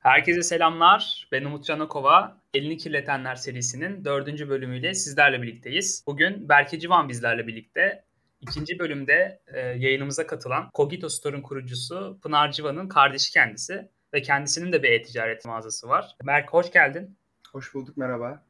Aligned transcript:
Herkese 0.00 0.42
selamlar. 0.42 1.28
Ben 1.32 1.44
Umut 1.44 1.64
Canakova. 1.64 2.36
Elini 2.54 2.76
Kirletenler 2.76 3.36
serisinin 3.36 4.04
dördüncü 4.04 4.48
bölümüyle 4.48 4.94
sizlerle 4.94 5.42
birlikteyiz. 5.42 6.04
Bugün 6.06 6.48
Berke 6.48 6.78
Civan 6.78 7.08
bizlerle 7.08 7.46
birlikte. 7.46 8.04
İkinci 8.40 8.78
bölümde 8.78 9.40
e, 9.46 9.60
yayınımıza 9.60 10.26
katılan 10.26 10.70
Cogito 10.74 11.08
Store'un 11.08 11.42
kurucusu 11.42 12.18
Pınar 12.22 12.52
Civan'ın 12.52 12.88
kardeşi 12.88 13.32
kendisi 13.32 13.88
ve 14.14 14.22
kendisinin 14.22 14.72
de 14.72 14.82
bir 14.82 14.92
e-ticaret 14.92 15.44
mağazası 15.44 15.88
var. 15.88 16.16
Berk 16.26 16.50
hoş 16.50 16.72
geldin. 16.72 17.16
Hoş 17.52 17.74
bulduk, 17.74 17.96
merhaba. 17.96 18.42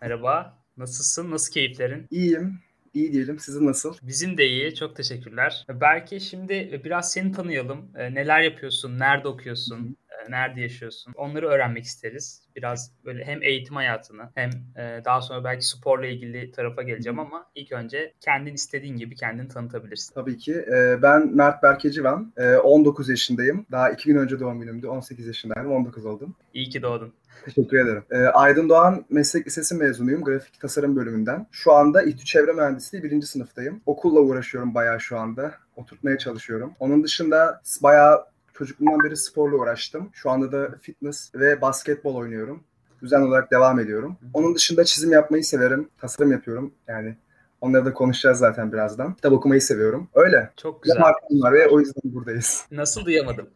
Merhaba. 0.00 0.58
Nasılsın? 0.76 1.30
Nasıl 1.30 1.52
keyiflerin? 1.52 2.06
İyiyim. 2.10 2.58
İyi 2.94 3.12
diyelim. 3.12 3.38
Sizin 3.38 3.66
nasıl? 3.66 3.94
Bizim 4.02 4.38
de 4.38 4.46
iyi. 4.46 4.74
Çok 4.74 4.96
teşekkürler. 4.96 5.66
Belki 5.68 6.20
şimdi 6.20 6.80
biraz 6.84 7.12
seni 7.12 7.32
tanıyalım. 7.32 7.90
E, 7.96 8.14
neler 8.14 8.40
yapıyorsun? 8.40 8.98
Nerede 8.98 9.28
okuyorsun? 9.28 9.96
Hı-hı 10.24 10.32
nerede 10.32 10.60
yaşıyorsun? 10.60 11.12
Onları 11.16 11.48
öğrenmek 11.48 11.84
isteriz. 11.84 12.42
Biraz 12.56 12.92
böyle 13.04 13.24
hem 13.24 13.42
eğitim 13.42 13.76
hayatını 13.76 14.22
hem 14.34 14.50
e, 14.76 15.04
daha 15.04 15.20
sonra 15.20 15.44
belki 15.44 15.66
sporla 15.66 16.06
ilgili 16.06 16.52
tarafa 16.52 16.82
geleceğim 16.82 17.18
ama 17.18 17.46
ilk 17.54 17.72
önce 17.72 18.12
kendin 18.20 18.54
istediğin 18.54 18.96
gibi 18.96 19.14
kendini 19.14 19.48
tanıtabilirsin. 19.48 20.14
Tabii 20.14 20.38
ki. 20.38 20.52
E, 20.52 21.02
ben 21.02 21.36
Mert 21.36 21.62
Berkecivan. 21.62 22.32
19 22.64 23.08
yaşındayım. 23.08 23.66
Daha 23.72 23.90
iki 23.90 24.04
gün 24.04 24.16
önce 24.16 24.40
doğum 24.40 24.60
günümdü. 24.60 24.86
18 24.86 25.26
yaşındaydım. 25.26 25.72
19 25.72 26.06
oldum. 26.06 26.34
İyi 26.54 26.68
ki 26.68 26.82
doğdun. 26.82 27.12
Teşekkür 27.44 27.78
ederim. 27.78 28.04
Aydın 28.34 28.68
Doğan 28.68 29.04
Meslek 29.10 29.46
Lisesi 29.46 29.74
mezunuyum. 29.74 30.24
Grafik 30.24 30.60
tasarım 30.60 30.96
bölümünden. 30.96 31.46
Şu 31.52 31.72
anda 31.72 32.02
İTÜ 32.02 32.24
Çevre 32.24 32.52
Mühendisliği 32.52 33.04
birinci 33.04 33.26
sınıftayım. 33.26 33.80
Okulla 33.86 34.20
uğraşıyorum 34.20 34.74
bayağı 34.74 35.00
şu 35.00 35.18
anda. 35.18 35.54
Oturtmaya 35.76 36.18
çalışıyorum. 36.18 36.72
Onun 36.80 37.04
dışında 37.04 37.60
bayağı 37.82 38.24
Çocukluğumdan 38.54 39.04
beri 39.04 39.16
sporla 39.16 39.56
uğraştım. 39.56 40.10
Şu 40.12 40.30
anda 40.30 40.52
da 40.52 40.78
fitness 40.82 41.34
ve 41.34 41.60
basketbol 41.60 42.14
oynuyorum. 42.14 42.64
Düzenli 43.02 43.26
olarak 43.26 43.50
devam 43.50 43.80
ediyorum. 43.80 44.16
Onun 44.34 44.54
dışında 44.54 44.84
çizim 44.84 45.12
yapmayı 45.12 45.44
severim. 45.44 45.88
Tasarım 45.98 46.32
yapıyorum. 46.32 46.74
Yani 46.88 47.16
Onları 47.64 47.84
da 47.84 47.92
konuşacağız 47.92 48.38
zaten 48.38 48.72
birazdan. 48.72 49.14
Kitap 49.14 49.32
okumayı 49.32 49.60
seviyorum. 49.60 50.08
Öyle. 50.14 50.50
Çok 50.56 50.82
güzel. 50.82 51.00
Markam 51.00 51.42
var 51.42 51.52
ve 51.52 51.68
o 51.68 51.80
yüzden 51.80 52.02
buradayız. 52.04 52.66
Nasıl 52.70 53.04
duyamadım? 53.04 53.50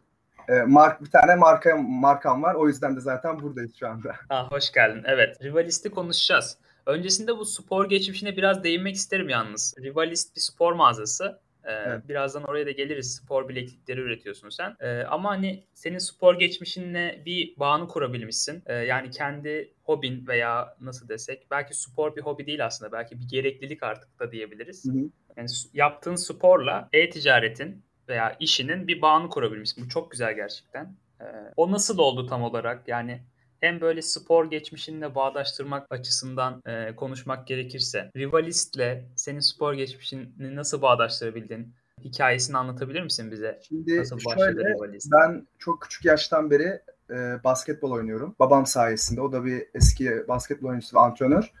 Ee, 0.47 0.61
mark 0.61 1.01
bir 1.03 1.09
tane 1.09 1.35
marka 1.35 1.77
markam 1.77 2.43
var. 2.43 2.55
O 2.55 2.67
yüzden 2.67 2.95
de 2.95 2.99
zaten 3.01 3.41
buradayız 3.41 3.71
şu 3.79 3.87
anda. 3.87 4.15
Ah, 4.29 4.51
hoş 4.51 4.71
geldin. 4.71 5.03
Evet. 5.05 5.43
Rivalisti 5.43 5.89
konuşacağız. 5.89 6.57
Öncesinde 6.85 7.37
bu 7.37 7.45
spor 7.45 7.89
geçmişine 7.89 8.37
biraz 8.37 8.63
değinmek 8.63 8.95
isterim 8.95 9.29
yalnız. 9.29 9.75
Rivalist 9.79 10.35
bir 10.35 10.41
spor 10.41 10.73
mağazası. 10.73 11.39
Ee, 11.69 11.73
evet. 11.87 12.09
Birazdan 12.09 12.43
oraya 12.43 12.65
da 12.65 12.71
geliriz. 12.71 13.15
Spor 13.15 13.49
bileklikleri 13.49 13.99
üretiyorsun 13.99 14.49
sen. 14.49 14.75
Ee, 14.79 15.03
ama 15.03 15.29
hani 15.29 15.63
senin 15.73 15.97
spor 15.97 16.39
geçmişinle 16.39 17.23
bir 17.25 17.53
bağını 17.57 17.87
kurabilmişsin. 17.87 18.63
Ee, 18.65 18.73
yani 18.73 19.11
kendi 19.11 19.73
hobin 19.83 20.27
veya 20.27 20.75
nasıl 20.81 21.09
desek 21.09 21.47
belki 21.51 21.73
spor 21.73 22.15
bir 22.15 22.21
hobi 22.21 22.45
değil 22.45 22.65
aslında. 22.65 22.91
Belki 22.91 23.19
bir 23.19 23.27
gereklilik 23.27 23.83
artık 23.83 24.19
da 24.19 24.31
diyebiliriz. 24.31 24.85
Hı 24.85 24.91
hı. 24.91 25.09
Yani 25.37 25.49
yaptığın 25.73 26.15
sporla 26.15 26.89
e-ticaretin 26.93 27.83
veya 28.07 28.35
işinin 28.39 28.87
bir 28.87 29.01
bağını 29.01 29.29
kurabilmişsin. 29.29 29.85
Bu 29.85 29.89
çok 29.89 30.11
güzel 30.11 30.35
gerçekten. 30.35 30.95
Ee, 31.21 31.25
o 31.57 31.71
nasıl 31.71 31.97
oldu 31.97 32.27
tam 32.27 32.43
olarak? 32.43 32.87
Yani 32.87 33.21
hem 33.59 33.81
böyle 33.81 34.01
spor 34.01 34.49
geçmişinle 34.49 35.15
bağdaştırmak 35.15 35.87
açısından 35.89 36.61
e, 36.65 36.95
konuşmak 36.95 37.47
gerekirse 37.47 38.11
Rivalist'le 38.17 39.03
senin 39.15 39.39
spor 39.39 39.73
geçmişini 39.73 40.55
nasıl 40.55 40.81
bağdaştırabildin? 40.81 41.73
Hikayesini 42.03 42.57
anlatabilir 42.57 43.01
misin 43.01 43.31
bize? 43.31 43.59
Şimdi 43.67 43.97
nasıl 43.97 44.19
şöyle 44.19 44.69
Rivalist? 44.69 45.11
ben 45.11 45.47
çok 45.59 45.81
küçük 45.81 46.05
yaştan 46.05 46.51
beri 46.51 46.81
e, 47.09 47.43
basketbol 47.43 47.91
oynuyorum. 47.91 48.35
Babam 48.39 48.65
sayesinde 48.65 49.21
o 49.21 49.31
da 49.31 49.45
bir 49.45 49.63
eski 49.73 50.27
basketbol 50.27 50.69
oyuncusu 50.69 50.97
ve 50.97 50.99
antrenör. 50.99 51.51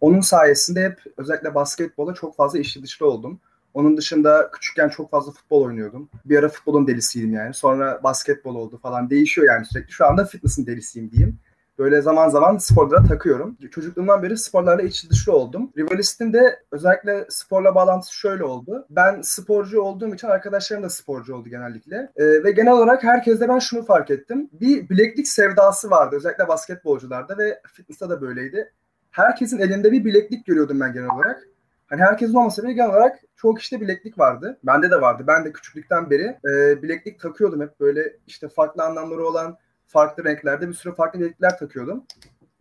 Onun 0.00 0.20
sayesinde 0.20 0.84
hep 0.84 1.02
özellikle 1.16 1.54
basketbola 1.54 2.14
çok 2.14 2.36
fazla 2.36 2.58
içli 2.58 2.82
dışlı 2.82 3.06
oldum. 3.06 3.40
Onun 3.74 3.96
dışında 3.96 4.50
küçükken 4.50 4.88
çok 4.88 5.10
fazla 5.10 5.32
futbol 5.32 5.62
oynuyordum. 5.62 6.08
Bir 6.24 6.38
ara 6.38 6.48
futbolun 6.48 6.86
delisiydim 6.86 7.32
yani. 7.32 7.54
Sonra 7.54 8.00
basketbol 8.02 8.54
oldu 8.54 8.78
falan. 8.82 9.10
Değişiyor 9.10 9.46
yani 9.46 9.66
sürekli. 9.66 9.92
Şu 9.92 10.06
anda 10.06 10.24
fitness'ın 10.24 10.66
delisiyim 10.66 11.10
diyeyim 11.10 11.38
böyle 11.78 12.02
zaman 12.02 12.28
zaman 12.28 12.58
sporlara 12.58 13.04
takıyorum. 13.04 13.56
Çocukluğumdan 13.70 14.22
beri 14.22 14.38
sporlarla 14.38 14.82
içi 14.82 15.10
dışı 15.10 15.32
oldum. 15.32 15.72
Rivalist'in 15.78 16.32
de 16.32 16.62
özellikle 16.72 17.26
sporla 17.28 17.74
bağlantısı 17.74 18.14
şöyle 18.14 18.44
oldu. 18.44 18.86
Ben 18.90 19.20
sporcu 19.22 19.80
olduğum 19.80 20.14
için 20.14 20.28
arkadaşlarım 20.28 20.82
da 20.82 20.90
sporcu 20.90 21.34
oldu 21.34 21.48
genellikle. 21.48 22.12
Ee, 22.16 22.44
ve 22.44 22.50
genel 22.50 22.72
olarak 22.72 23.04
herkeste 23.04 23.48
ben 23.48 23.58
şunu 23.58 23.84
fark 23.84 24.10
ettim. 24.10 24.50
Bir 24.52 24.88
bileklik 24.88 25.28
sevdası 25.28 25.90
vardı 25.90 26.16
özellikle 26.16 26.48
basketbolcularda 26.48 27.38
ve 27.38 27.60
fitness'ta 27.72 28.10
da 28.10 28.20
böyleydi. 28.20 28.72
Herkesin 29.10 29.58
elinde 29.58 29.92
bir 29.92 30.04
bileklik 30.04 30.46
görüyordum 30.46 30.80
ben 30.80 30.92
genel 30.92 31.10
olarak. 31.10 31.48
Hani 31.86 32.02
herkesin 32.02 32.34
olmasa 32.34 32.62
bile 32.62 32.72
genel 32.72 32.90
olarak 32.90 33.18
çoğu 33.36 33.54
kişide 33.54 33.80
bileklik 33.80 34.18
vardı. 34.18 34.58
Bende 34.62 34.90
de 34.90 35.00
vardı. 35.00 35.24
Ben 35.26 35.44
de 35.44 35.52
küçüklükten 35.52 36.10
beri 36.10 36.38
e, 36.50 36.82
bileklik 36.82 37.20
takıyordum 37.20 37.60
hep 37.60 37.80
böyle 37.80 38.16
işte 38.26 38.48
farklı 38.48 38.82
anlamları 38.82 39.26
olan 39.26 39.58
farklı 39.88 40.24
renklerde 40.24 40.68
bir 40.68 40.72
sürü 40.72 40.94
farklı 40.94 41.20
bileklikler 41.20 41.58
takıyordum. 41.58 42.04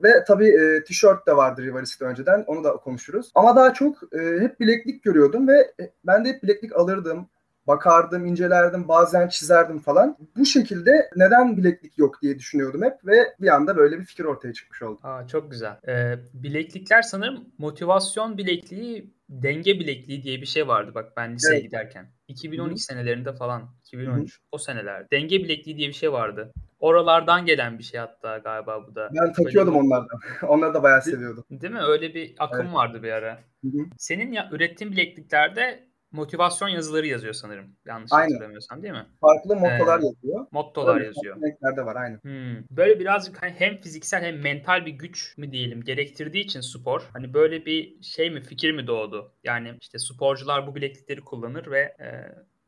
Ve 0.04 0.24
tabii 0.28 0.50
e, 0.50 0.84
tişört 0.84 1.28
de 1.28 1.36
vardı 1.36 1.64
Rivalist'te 1.64 2.06
önceden. 2.06 2.44
Onu 2.48 2.64
da 2.64 2.72
konuşuruz. 2.72 3.32
Ama 3.36 3.56
daha 3.56 3.74
çok 3.74 4.14
e, 4.14 4.40
hep 4.40 4.60
bileklik 4.60 5.04
görüyordum 5.04 5.48
ve 5.48 5.72
e, 5.80 5.92
ben 6.04 6.26
de 6.26 6.30
hep 6.30 6.44
bileklik 6.44 6.76
alırdım. 6.76 7.30
Bakardım, 7.68 8.26
incelerdim, 8.26 8.88
bazen 8.88 9.28
çizerdim 9.28 9.80
falan. 9.80 10.18
Bu 10.38 10.46
şekilde 10.46 11.10
neden 11.16 11.58
bileklik 11.58 11.98
yok 11.98 12.22
diye 12.22 12.40
düşünüyordum 12.40 12.84
hep 12.84 13.06
ve 13.06 13.36
bir 13.42 13.48
anda 13.48 13.78
böyle 13.78 14.00
bir 14.00 14.06
fikir 14.06 14.26
ortaya 14.26 14.54
çıkmış 14.54 14.82
oldu. 14.82 15.00
Aa, 15.04 15.28
çok 15.28 15.52
güzel. 15.52 15.80
Ee, 15.88 16.16
bileklikler 16.34 17.02
sanırım 17.02 17.46
motivasyon 17.58 18.38
bilekliği, 18.38 19.14
denge 19.30 19.80
bilekliği 19.80 20.24
diye 20.24 20.42
bir 20.42 20.46
şey 20.46 20.68
vardı 20.68 20.92
bak 20.96 21.18
ben 21.18 21.36
liseye 21.36 21.54
evet. 21.60 21.66
giderken. 21.66 22.12
2012 22.28 22.70
Hı-hı. 22.70 22.80
senelerinde 22.80 23.34
falan, 23.34 23.76
2013 23.86 24.34
Hı-hı. 24.34 24.48
o 24.52 24.58
seneler. 24.58 25.12
Denge 25.12 25.44
bilekliği 25.44 25.78
diye 25.78 25.88
bir 25.88 25.94
şey 25.94 26.12
vardı. 26.12 26.54
Oralardan 26.80 27.46
gelen 27.46 27.80
bir 27.80 27.84
şey 27.84 28.00
hatta 28.00 28.38
galiba 28.38 28.88
bu 28.88 28.96
da. 28.96 29.10
Ben 29.14 29.34
takıyordum 29.34 29.76
Öyle 29.76 29.86
onlardan. 29.86 30.20
Onları 30.48 30.74
da 30.74 30.84
bayağı 30.84 31.02
seviyordum. 31.02 31.44
Değil 31.52 31.74
mi? 31.74 31.82
Öyle 31.82 32.14
bir 32.14 32.36
akım 32.40 32.66
evet. 32.66 32.76
vardı 32.76 33.04
bir 33.04 33.12
ara. 33.12 33.40
Hı-hı. 33.64 33.86
Senin 33.98 34.32
ya 34.32 34.50
ürettiğin 34.52 34.92
bilekliklerde 34.92 35.88
motivasyon 36.18 36.70
yazıları 36.70 37.08
yazıyor 37.08 37.34
sanırım. 37.34 37.66
Yanlış 37.86 38.14
aynen. 38.14 38.32
hatırlamıyorsam 38.32 38.84
değil 38.84 38.94
mi? 38.94 39.06
Farklı 39.22 39.56
mottolar 39.56 40.00
ee, 40.00 40.06
yazıyor. 40.06 40.48
Mottolar 40.52 40.96
Öyle, 40.96 41.06
yazıyor. 41.06 41.42
Renklerde 41.42 41.86
var 41.86 41.96
aynen. 41.96 42.20
Hmm. 42.22 42.78
Böyle 42.78 43.00
birazcık 43.00 43.44
hani 43.44 43.54
hem 43.58 43.78
fiziksel 43.78 44.24
hem 44.24 44.42
mental 44.42 44.86
bir 44.86 44.92
güç 44.92 45.38
mü 45.38 45.52
diyelim 45.52 45.84
gerektirdiği 45.84 46.44
için 46.44 46.62
spor. 46.62 47.10
Hani 47.14 47.34
böyle 47.34 47.66
bir 47.66 48.02
şey 48.02 48.30
mi 48.30 48.42
fikir 48.42 48.72
mi 48.72 48.88
doğdu? 48.88 49.32
Yani 49.44 49.74
işte 49.82 50.00
sporcular 50.00 50.68
bu 50.68 50.76
bileklikleri 50.76 51.22
kullanır 51.22 51.72
ve 51.72 51.80
e, 51.80 52.08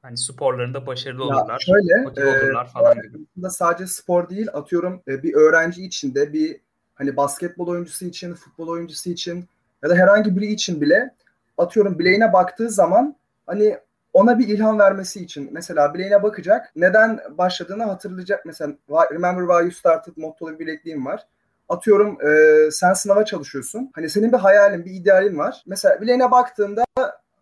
hani 0.01 0.17
sporlarında 0.17 0.85
başarılı 0.87 1.21
ya 1.21 1.27
olurlar, 1.27 1.59
şöyle, 1.59 2.01
motive 2.03 2.29
e, 2.29 2.43
olurlar 2.43 2.71
falan 2.71 3.01
gibi. 3.01 3.49
Sadece 3.49 3.87
spor 3.87 4.29
değil, 4.29 4.47
atıyorum 4.53 5.01
e, 5.07 5.23
bir 5.23 5.33
öğrenci 5.33 5.85
için 5.85 6.15
de 6.15 6.33
bir 6.33 6.57
hani 6.95 7.17
basketbol 7.17 7.67
oyuncusu 7.67 8.05
için, 8.05 8.33
futbol 8.33 8.67
oyuncusu 8.67 9.09
için 9.09 9.45
ya 9.83 9.89
da 9.89 9.95
herhangi 9.95 10.35
biri 10.35 10.45
için 10.45 10.81
bile 10.81 11.15
atıyorum 11.57 11.99
bileğine 11.99 12.33
baktığı 12.33 12.69
zaman 12.69 13.15
hani 13.49 13.77
ona 14.13 14.39
bir 14.39 14.47
ilham 14.47 14.79
vermesi 14.79 15.23
için 15.23 15.49
mesela 15.51 15.93
bileğine 15.93 16.23
bakacak. 16.23 16.71
Neden 16.75 17.19
başladığını 17.37 17.83
hatırlayacak. 17.83 18.45
Mesela 18.45 18.73
Remember 19.11 19.41
Why 19.41 19.63
You 19.63 19.71
Started 19.71 20.13
mottolu 20.17 20.53
bir 20.53 20.59
bilekliğim 20.59 21.05
var. 21.05 21.27
Atıyorum 21.69 22.17
e, 22.27 22.71
sen 22.71 22.93
sınava 22.93 23.25
çalışıyorsun. 23.25 23.91
Hani 23.95 24.09
senin 24.09 24.31
bir 24.31 24.37
hayalin, 24.37 24.85
bir 24.85 24.91
idealin 24.91 25.37
var. 25.37 25.63
Mesela 25.67 26.01
bileğine 26.01 26.31
baktığında 26.31 26.85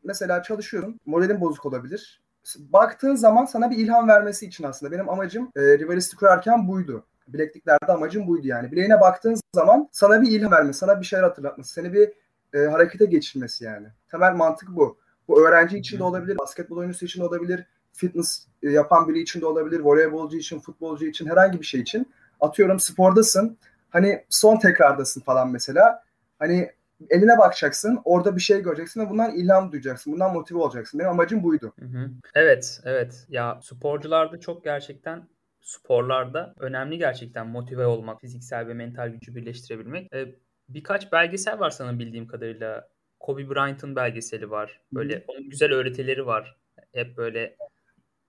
mesela 0.03 0.43
çalışıyorum. 0.43 0.99
Moralin 1.05 1.41
bozuk 1.41 1.65
olabilir 1.65 2.21
baktığın 2.59 3.15
zaman 3.15 3.45
sana 3.45 3.71
bir 3.71 3.77
ilham 3.77 4.07
vermesi 4.07 4.45
için 4.45 4.63
aslında 4.63 4.91
benim 4.91 5.09
amacım 5.09 5.51
e, 5.55 5.61
rivalisti 5.61 6.15
kurarken 6.15 6.67
buydu. 6.67 7.05
Bilekliklerde 7.27 7.91
amacım 7.91 8.27
buydu 8.27 8.47
yani. 8.47 8.71
Bileğine 8.71 9.01
baktığın 9.01 9.35
zaman 9.53 9.89
sana 9.91 10.21
bir 10.21 10.31
ilham 10.31 10.51
vermesi, 10.51 10.79
sana 10.79 11.01
bir 11.01 11.05
şeyler 11.05 11.23
hatırlatması, 11.23 11.73
seni 11.73 11.93
bir 11.93 12.11
e, 12.53 12.67
harekete 12.67 13.05
geçirmesi 13.05 13.65
yani. 13.65 13.87
Temel 14.11 14.33
mantık 14.33 14.69
bu. 14.69 14.97
Bu 15.27 15.47
öğrenci 15.47 15.77
için 15.77 15.99
de 15.99 16.03
olabilir, 16.03 16.37
basketbol 16.37 16.77
oyuncusu 16.77 17.05
için 17.05 17.21
de 17.21 17.25
olabilir, 17.25 17.65
fitness 17.93 18.47
e, 18.63 18.69
yapan 18.69 19.07
biri 19.07 19.19
için 19.19 19.41
de 19.41 19.45
olabilir, 19.45 19.79
voleybolcu 19.79 20.37
için, 20.37 20.59
futbolcu 20.59 21.05
için, 21.05 21.29
herhangi 21.29 21.59
bir 21.59 21.65
şey 21.65 21.81
için. 21.81 22.13
Atıyorum 22.39 22.79
spordasın, 22.79 23.57
hani 23.89 24.23
son 24.29 24.59
tekrardasın 24.59 25.21
falan 25.21 25.51
mesela. 25.51 26.03
Hani 26.39 26.71
eline 27.09 27.37
bakacaksın, 27.37 27.99
orada 28.05 28.35
bir 28.35 28.41
şey 28.41 28.61
göreceksin 28.61 29.01
ve 29.05 29.09
bundan 29.09 29.35
ilham 29.35 29.71
duyacaksın, 29.71 30.13
bundan 30.13 30.33
motive 30.33 30.59
olacaksın. 30.59 30.99
Benim 30.99 31.11
amacım 31.11 31.43
buydu. 31.43 31.73
Hı 31.79 31.85
hı. 31.85 32.09
Evet, 32.35 32.81
evet. 32.83 33.25
Ya 33.29 33.59
sporcularda 33.63 34.39
çok 34.39 34.63
gerçekten 34.63 35.27
sporlarda 35.61 36.53
önemli 36.59 36.97
gerçekten 36.97 37.47
motive 37.47 37.85
olmak, 37.85 38.21
fiziksel 38.21 38.67
ve 38.67 38.73
mental 38.73 39.09
gücü 39.09 39.35
birleştirebilmek. 39.35 40.13
Ee, 40.13 40.35
birkaç 40.69 41.11
belgesel 41.11 41.59
var 41.59 41.69
sana 41.69 41.99
bildiğim 41.99 42.27
kadarıyla. 42.27 42.89
Kobe 43.27 43.49
Bryant'ın 43.49 43.95
belgeseli 43.95 44.51
var. 44.51 44.79
Böyle 44.93 45.15
hı. 45.15 45.23
onun 45.27 45.49
güzel 45.49 45.71
öğretileri 45.71 46.25
var. 46.25 46.57
Hep 46.93 47.17
böyle 47.17 47.55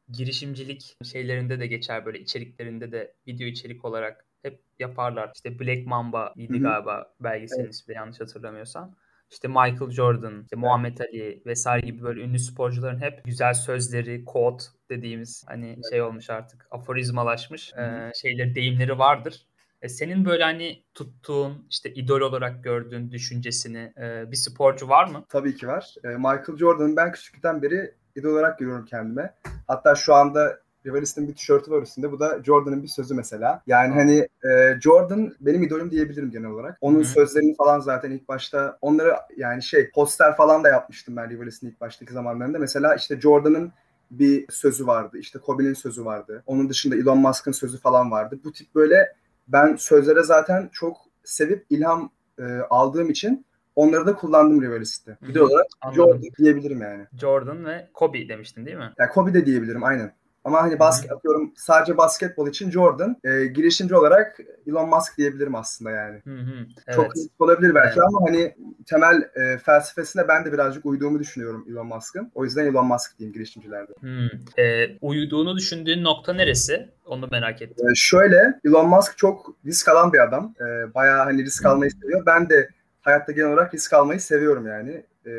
girişimcilik 0.09 0.97
şeylerinde 1.05 1.61
de 1.61 1.67
geçer 1.67 2.07
böyle 2.07 2.21
içeriklerinde 2.21 2.93
de 2.93 3.15
video 3.27 3.47
içerik 3.47 3.85
olarak 3.85 4.27
hep 4.43 4.61
yaparlar. 4.79 5.31
İşte 5.35 5.59
Black 5.59 5.87
Mamba 5.87 6.33
idi 6.37 6.59
galiba 6.59 7.15
belgeselin 7.21 7.63
evet. 7.63 7.75
ismi 7.75 7.95
yanlış 7.95 8.21
hatırlamıyorsam. 8.21 8.97
İşte 9.31 9.49
Michael 9.49 9.91
Jordan, 9.91 10.43
işte 10.43 10.57
Muhammed 10.57 10.99
Ali 10.99 11.43
vesaire 11.47 11.87
gibi 11.87 12.03
böyle 12.03 12.21
ünlü 12.21 12.39
sporcuların 12.39 13.01
hep 13.01 13.25
güzel 13.25 13.55
sözleri, 13.55 14.25
quote 14.25 14.65
dediğimiz 14.91 15.45
hani 15.47 15.67
evet. 15.67 15.91
şey 15.91 16.03
olmuş 16.03 16.31
artık 16.31 16.67
aforizmalaşmış 16.71 17.73
e, 17.75 18.13
şeyleri, 18.23 18.55
deyimleri 18.55 18.99
vardır. 18.99 19.47
E, 19.83 19.89
senin 19.89 20.25
böyle 20.25 20.45
hani 20.45 20.83
tuttuğun, 20.95 21.67
işte 21.71 21.95
idol 21.95 22.21
olarak 22.21 22.65
gördüğün 22.65 23.11
düşüncesini 23.11 23.93
e, 24.01 24.31
bir 24.31 24.37
sporcu 24.37 24.89
var 24.89 25.09
mı? 25.09 25.25
Tabii 25.29 25.57
ki 25.57 25.69
var. 25.69 25.95
E, 26.05 26.09
Michael 26.09 26.57
Jordan'ın 26.59 26.97
ben 26.97 27.13
küçüklükten 27.13 27.63
beri 27.63 27.95
idol 28.17 28.33
olarak 28.33 28.59
görüyorum 28.59 28.85
kendime. 28.85 29.35
Hatta 29.67 29.95
şu 29.95 30.15
anda 30.15 30.61
Rivalist'in 30.87 31.29
bir 31.29 31.35
tişörtü 31.35 31.71
var 31.71 31.83
üstünde. 31.83 32.13
Bu 32.13 32.21
da 32.21 32.43
Jordan'ın 32.45 32.83
bir 32.83 32.89
sözü 32.89 33.15
mesela. 33.15 33.63
Yani 33.67 33.95
hani 33.95 34.29
e, 34.51 34.81
Jordan 34.81 35.35
benim 35.41 35.63
idolüm 35.63 35.91
diyebilirim 35.91 36.31
genel 36.31 36.51
olarak. 36.51 36.79
Onun 36.81 37.01
Hı. 37.01 37.05
sözlerini 37.05 37.57
falan 37.57 37.81
zaten 37.81 38.11
ilk 38.11 38.29
başta 38.29 38.79
onları 38.81 39.15
yani 39.37 39.63
şey 39.63 39.91
poster 39.91 40.37
falan 40.37 40.65
da 40.65 40.69
yapmıştım 40.69 41.17
ben 41.17 41.31
Rivalist'in 41.31 41.69
ilk 41.69 41.81
baştaki 41.81 42.13
zamanlarında. 42.13 42.59
Mesela 42.59 42.95
işte 42.95 43.21
Jordan'ın 43.21 43.73
bir 44.11 44.53
sözü 44.53 44.87
vardı. 44.87 45.19
İşte 45.19 45.39
Kobe'nin 45.39 45.75
sözü 45.75 46.05
vardı. 46.05 46.43
Onun 46.47 46.69
dışında 46.69 46.97
Elon 46.97 47.19
Musk'ın 47.19 47.53
sözü 47.53 47.79
falan 47.79 48.11
vardı. 48.11 48.39
Bu 48.45 48.53
tip 48.53 48.75
böyle 48.75 49.13
ben 49.49 49.77
sözlere 49.77 50.23
zaten 50.23 50.69
çok 50.73 50.97
sevip 51.25 51.67
ilham 51.71 52.11
e, 52.39 52.43
aldığım 52.71 53.11
için 53.11 53.47
onları 53.77 54.07
da 54.07 54.15
kullandım 54.15 54.63
Rivalist'te. 54.63 55.19
Bir 55.23 55.35
de 55.35 55.43
olarak 55.43 55.67
Jordan 55.95 56.23
diyebilirim 56.39 56.83
yani. 56.83 57.07
Jordan 57.21 57.65
ve 57.65 57.89
Kobe 57.93 58.29
demiştin 58.29 58.67
değil 58.67 58.77
mi? 58.77 58.93
Yani 58.99 59.11
Kobe 59.11 59.35
de 59.35 59.47
diyebilirim 59.47 59.85
aynen. 59.85 60.13
Ama 60.49 60.63
hani 60.63 60.79
basket 60.79 61.13
atıyorum 61.13 61.53
sadece 61.57 61.97
basketbol 61.97 62.49
için 62.49 62.71
Jordan. 62.71 63.17
E, 63.25 63.47
girişimci 63.47 63.95
olarak 63.95 64.41
Elon 64.67 64.89
Musk 64.89 65.19
diyebilirim 65.19 65.55
aslında 65.55 65.91
yani. 65.91 66.21
Hı 66.25 66.37
hı, 66.37 66.67
evet. 66.87 66.97
Çok 66.97 67.13
olabilir 67.39 67.75
belki 67.75 67.99
evet. 67.99 68.09
ama 68.09 68.21
hani 68.29 68.55
temel 68.87 69.23
e, 69.37 69.59
felsefesine 69.59 70.29
ben 70.29 70.45
de 70.45 70.53
birazcık 70.53 70.87
uyduğumu 70.87 71.19
düşünüyorum 71.19 71.67
Elon 71.71 71.87
Musk'ın. 71.87 72.31
O 72.35 72.45
yüzden 72.45 72.67
Elon 72.67 72.87
Musk 72.87 73.19
diyeyim 73.19 73.33
girişimcilerde. 73.33 73.93
Hmm. 74.01 74.65
E, 74.65 74.97
uyuduğunu 75.01 75.57
düşündüğün 75.57 76.05
nokta 76.05 76.33
neresi? 76.33 76.89
Onu 77.07 77.29
merak 77.31 77.63
ettim. 77.63 77.89
E, 77.91 77.95
şöyle 77.95 78.61
Elon 78.65 78.89
Musk 78.89 79.19
çok 79.19 79.55
risk 79.67 79.89
alan 79.89 80.13
bir 80.13 80.19
adam. 80.19 80.55
E, 80.61 80.95
bayağı 80.95 81.25
hani 81.25 81.45
risk 81.45 81.67
almayı 81.67 81.91
seviyor. 81.91 82.27
Ben 82.27 82.51
de 82.51 82.69
hayatta 83.01 83.33
genel 83.33 83.49
olarak 83.49 83.75
risk 83.75 83.93
almayı 83.93 84.21
seviyorum 84.21 84.67
yani. 84.67 85.03
E, 85.27 85.31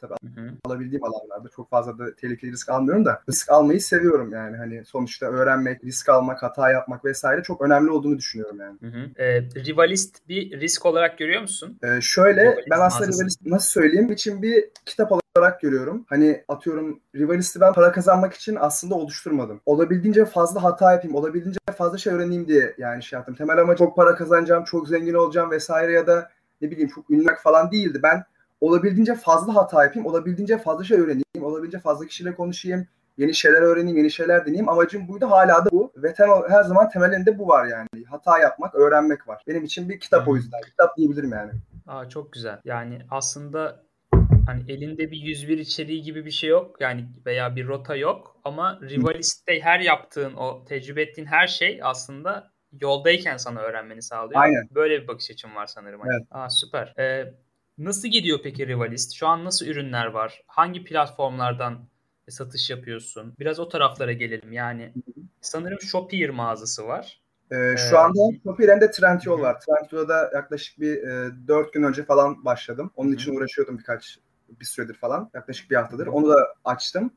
tabii 0.00 0.14
hı 0.34 0.40
hı. 0.40 0.50
alabildiğim 0.64 1.04
alanlarda 1.04 1.48
çok 1.48 1.70
fazla 1.70 1.98
da 1.98 2.14
tehlikeli 2.14 2.52
risk 2.52 2.68
almıyorum 2.68 3.04
da 3.04 3.22
risk 3.28 3.50
almayı 3.50 3.80
seviyorum 3.80 4.32
yani 4.32 4.56
hani 4.56 4.84
sonuçta 4.84 5.26
öğrenmek, 5.26 5.84
risk 5.84 6.08
almak, 6.08 6.42
hata 6.42 6.70
yapmak 6.70 7.04
vesaire 7.04 7.42
çok 7.42 7.60
önemli 7.60 7.90
olduğunu 7.90 8.18
düşünüyorum 8.18 8.60
yani. 8.60 8.78
Hı 8.80 8.86
hı. 8.86 9.22
E, 9.22 9.42
rivalist 9.42 10.28
bir 10.28 10.60
risk 10.60 10.86
olarak 10.86 11.18
görüyor 11.18 11.40
musun? 11.42 11.78
E, 11.82 12.00
şöyle 12.00 12.42
rivalist 12.42 12.70
ben 12.70 12.80
aslında 12.80 13.00
mağazası. 13.00 13.20
rivalist 13.20 13.46
nasıl 13.46 13.68
söyleyeyim 13.68 14.12
için 14.12 14.42
bir 14.42 14.64
kitap 14.86 15.12
olarak 15.36 15.60
görüyorum. 15.60 16.04
Hani 16.08 16.44
atıyorum 16.48 17.00
rivalisti 17.16 17.60
ben 17.60 17.72
para 17.72 17.92
kazanmak 17.92 18.34
için 18.34 18.56
aslında 18.60 18.94
oluşturmadım. 18.94 19.60
Olabildiğince 19.66 20.24
fazla 20.24 20.62
hata 20.62 20.92
yapayım, 20.92 21.16
olabildiğince 21.16 21.58
fazla 21.76 21.98
şey 21.98 22.12
öğreneyim 22.12 22.48
diye 22.48 22.74
yani 22.78 23.02
şey 23.02 23.16
yaptım. 23.16 23.34
Temel 23.34 23.58
ama 23.58 23.76
çok 23.76 23.96
para 23.96 24.14
kazanacağım, 24.14 24.64
çok 24.64 24.88
zengin 24.88 25.14
olacağım 25.14 25.50
vesaire 25.50 25.92
ya 25.92 26.06
da 26.06 26.30
ne 26.60 26.70
bileyim 26.70 26.88
çok 26.94 27.10
ünlük 27.10 27.38
falan 27.38 27.72
değildi. 27.72 28.00
Ben 28.02 28.24
olabildiğince 28.60 29.14
fazla 29.14 29.54
hata 29.54 29.84
yapayım, 29.84 30.06
olabildiğince 30.06 30.58
fazla 30.58 30.84
şey 30.84 30.98
öğreneyim, 30.98 31.42
olabildiğince 31.42 31.78
fazla 31.78 32.06
kişiyle 32.06 32.34
konuşayım, 32.34 32.86
yeni 33.16 33.34
şeyler 33.34 33.62
öğreneyim, 33.62 33.98
yeni 33.98 34.10
şeyler 34.10 34.46
deneyeyim. 34.46 34.68
Amacım 34.68 35.08
buydu. 35.08 35.26
Hala 35.30 35.64
da 35.64 35.70
bu. 35.70 35.92
Ve 35.96 36.08
tem- 36.08 36.50
her 36.50 36.62
zaman 36.62 36.90
temelinde 36.90 37.38
bu 37.38 37.48
var 37.48 37.66
yani. 37.66 38.04
Hata 38.10 38.38
yapmak, 38.38 38.74
öğrenmek 38.74 39.28
var. 39.28 39.42
Benim 39.48 39.64
için 39.64 39.88
bir 39.88 40.00
kitap 40.00 40.28
o 40.28 40.36
yüzden. 40.36 40.60
Kitap 40.60 40.96
diyebilirim 40.96 41.32
yani. 41.32 41.52
Aa, 41.86 42.08
çok 42.08 42.32
güzel. 42.32 42.60
Yani 42.64 42.98
aslında 43.10 43.84
hani 44.46 44.72
elinde 44.72 45.10
bir 45.10 45.16
101 45.16 45.58
içeriği 45.58 46.02
gibi 46.02 46.24
bir 46.24 46.30
şey 46.30 46.50
yok. 46.50 46.80
Yani 46.80 47.08
veya 47.26 47.56
bir 47.56 47.66
rota 47.66 47.96
yok. 47.96 48.36
Ama 48.44 48.80
Rivalist'te 48.82 49.60
her 49.60 49.80
yaptığın, 49.80 50.34
o 50.34 50.64
tecrübe 50.64 51.02
ettiğin 51.02 51.26
her 51.26 51.46
şey 51.46 51.80
aslında 51.82 52.50
yoldayken 52.80 53.36
sana 53.36 53.60
öğrenmeni 53.60 54.02
sağlıyor. 54.02 54.40
Aynen. 54.40 54.68
Böyle 54.74 55.02
bir 55.02 55.08
bakış 55.08 55.30
açım 55.30 55.54
var 55.54 55.66
sanırım. 55.66 56.00
Evet. 56.04 56.26
Aa, 56.30 56.50
süper. 56.50 56.94
Ee, 56.98 57.34
Nasıl 57.78 58.08
gidiyor 58.08 58.38
peki 58.42 58.66
Rivalist? 58.66 59.14
Şu 59.14 59.26
an 59.26 59.44
nasıl 59.44 59.66
ürünler 59.66 60.06
var? 60.06 60.42
Hangi 60.46 60.84
platformlardan 60.84 61.78
satış 62.28 62.70
yapıyorsun? 62.70 63.34
Biraz 63.40 63.60
o 63.60 63.68
taraflara 63.68 64.12
gelelim. 64.12 64.52
Yani 64.52 64.92
sanırım 65.40 65.80
Shopier 65.80 66.30
mağazası 66.30 66.86
var. 66.86 67.20
Ee, 67.50 67.74
şu 67.76 67.96
ee, 67.96 67.98
anda 67.98 68.20
Shopier 68.44 68.68
hem 68.68 68.80
de 68.80 68.90
Trendyol 68.90 69.40
var. 69.40 69.60
Trendyol'da 69.60 70.30
yaklaşık 70.34 70.80
bir 70.80 71.02
e, 71.02 71.30
4 71.48 71.72
gün 71.72 71.82
önce 71.82 72.04
falan 72.04 72.44
başladım. 72.44 72.90
Onun 72.96 73.12
için 73.12 73.36
uğraşıyordum 73.36 73.78
birkaç 73.78 74.18
bir 74.60 74.64
süredir 74.64 74.94
falan. 74.94 75.30
Yaklaşık 75.34 75.70
bir 75.70 75.76
haftadır. 75.76 76.06
Onu 76.06 76.28
da 76.28 76.54
açtım. 76.64 77.10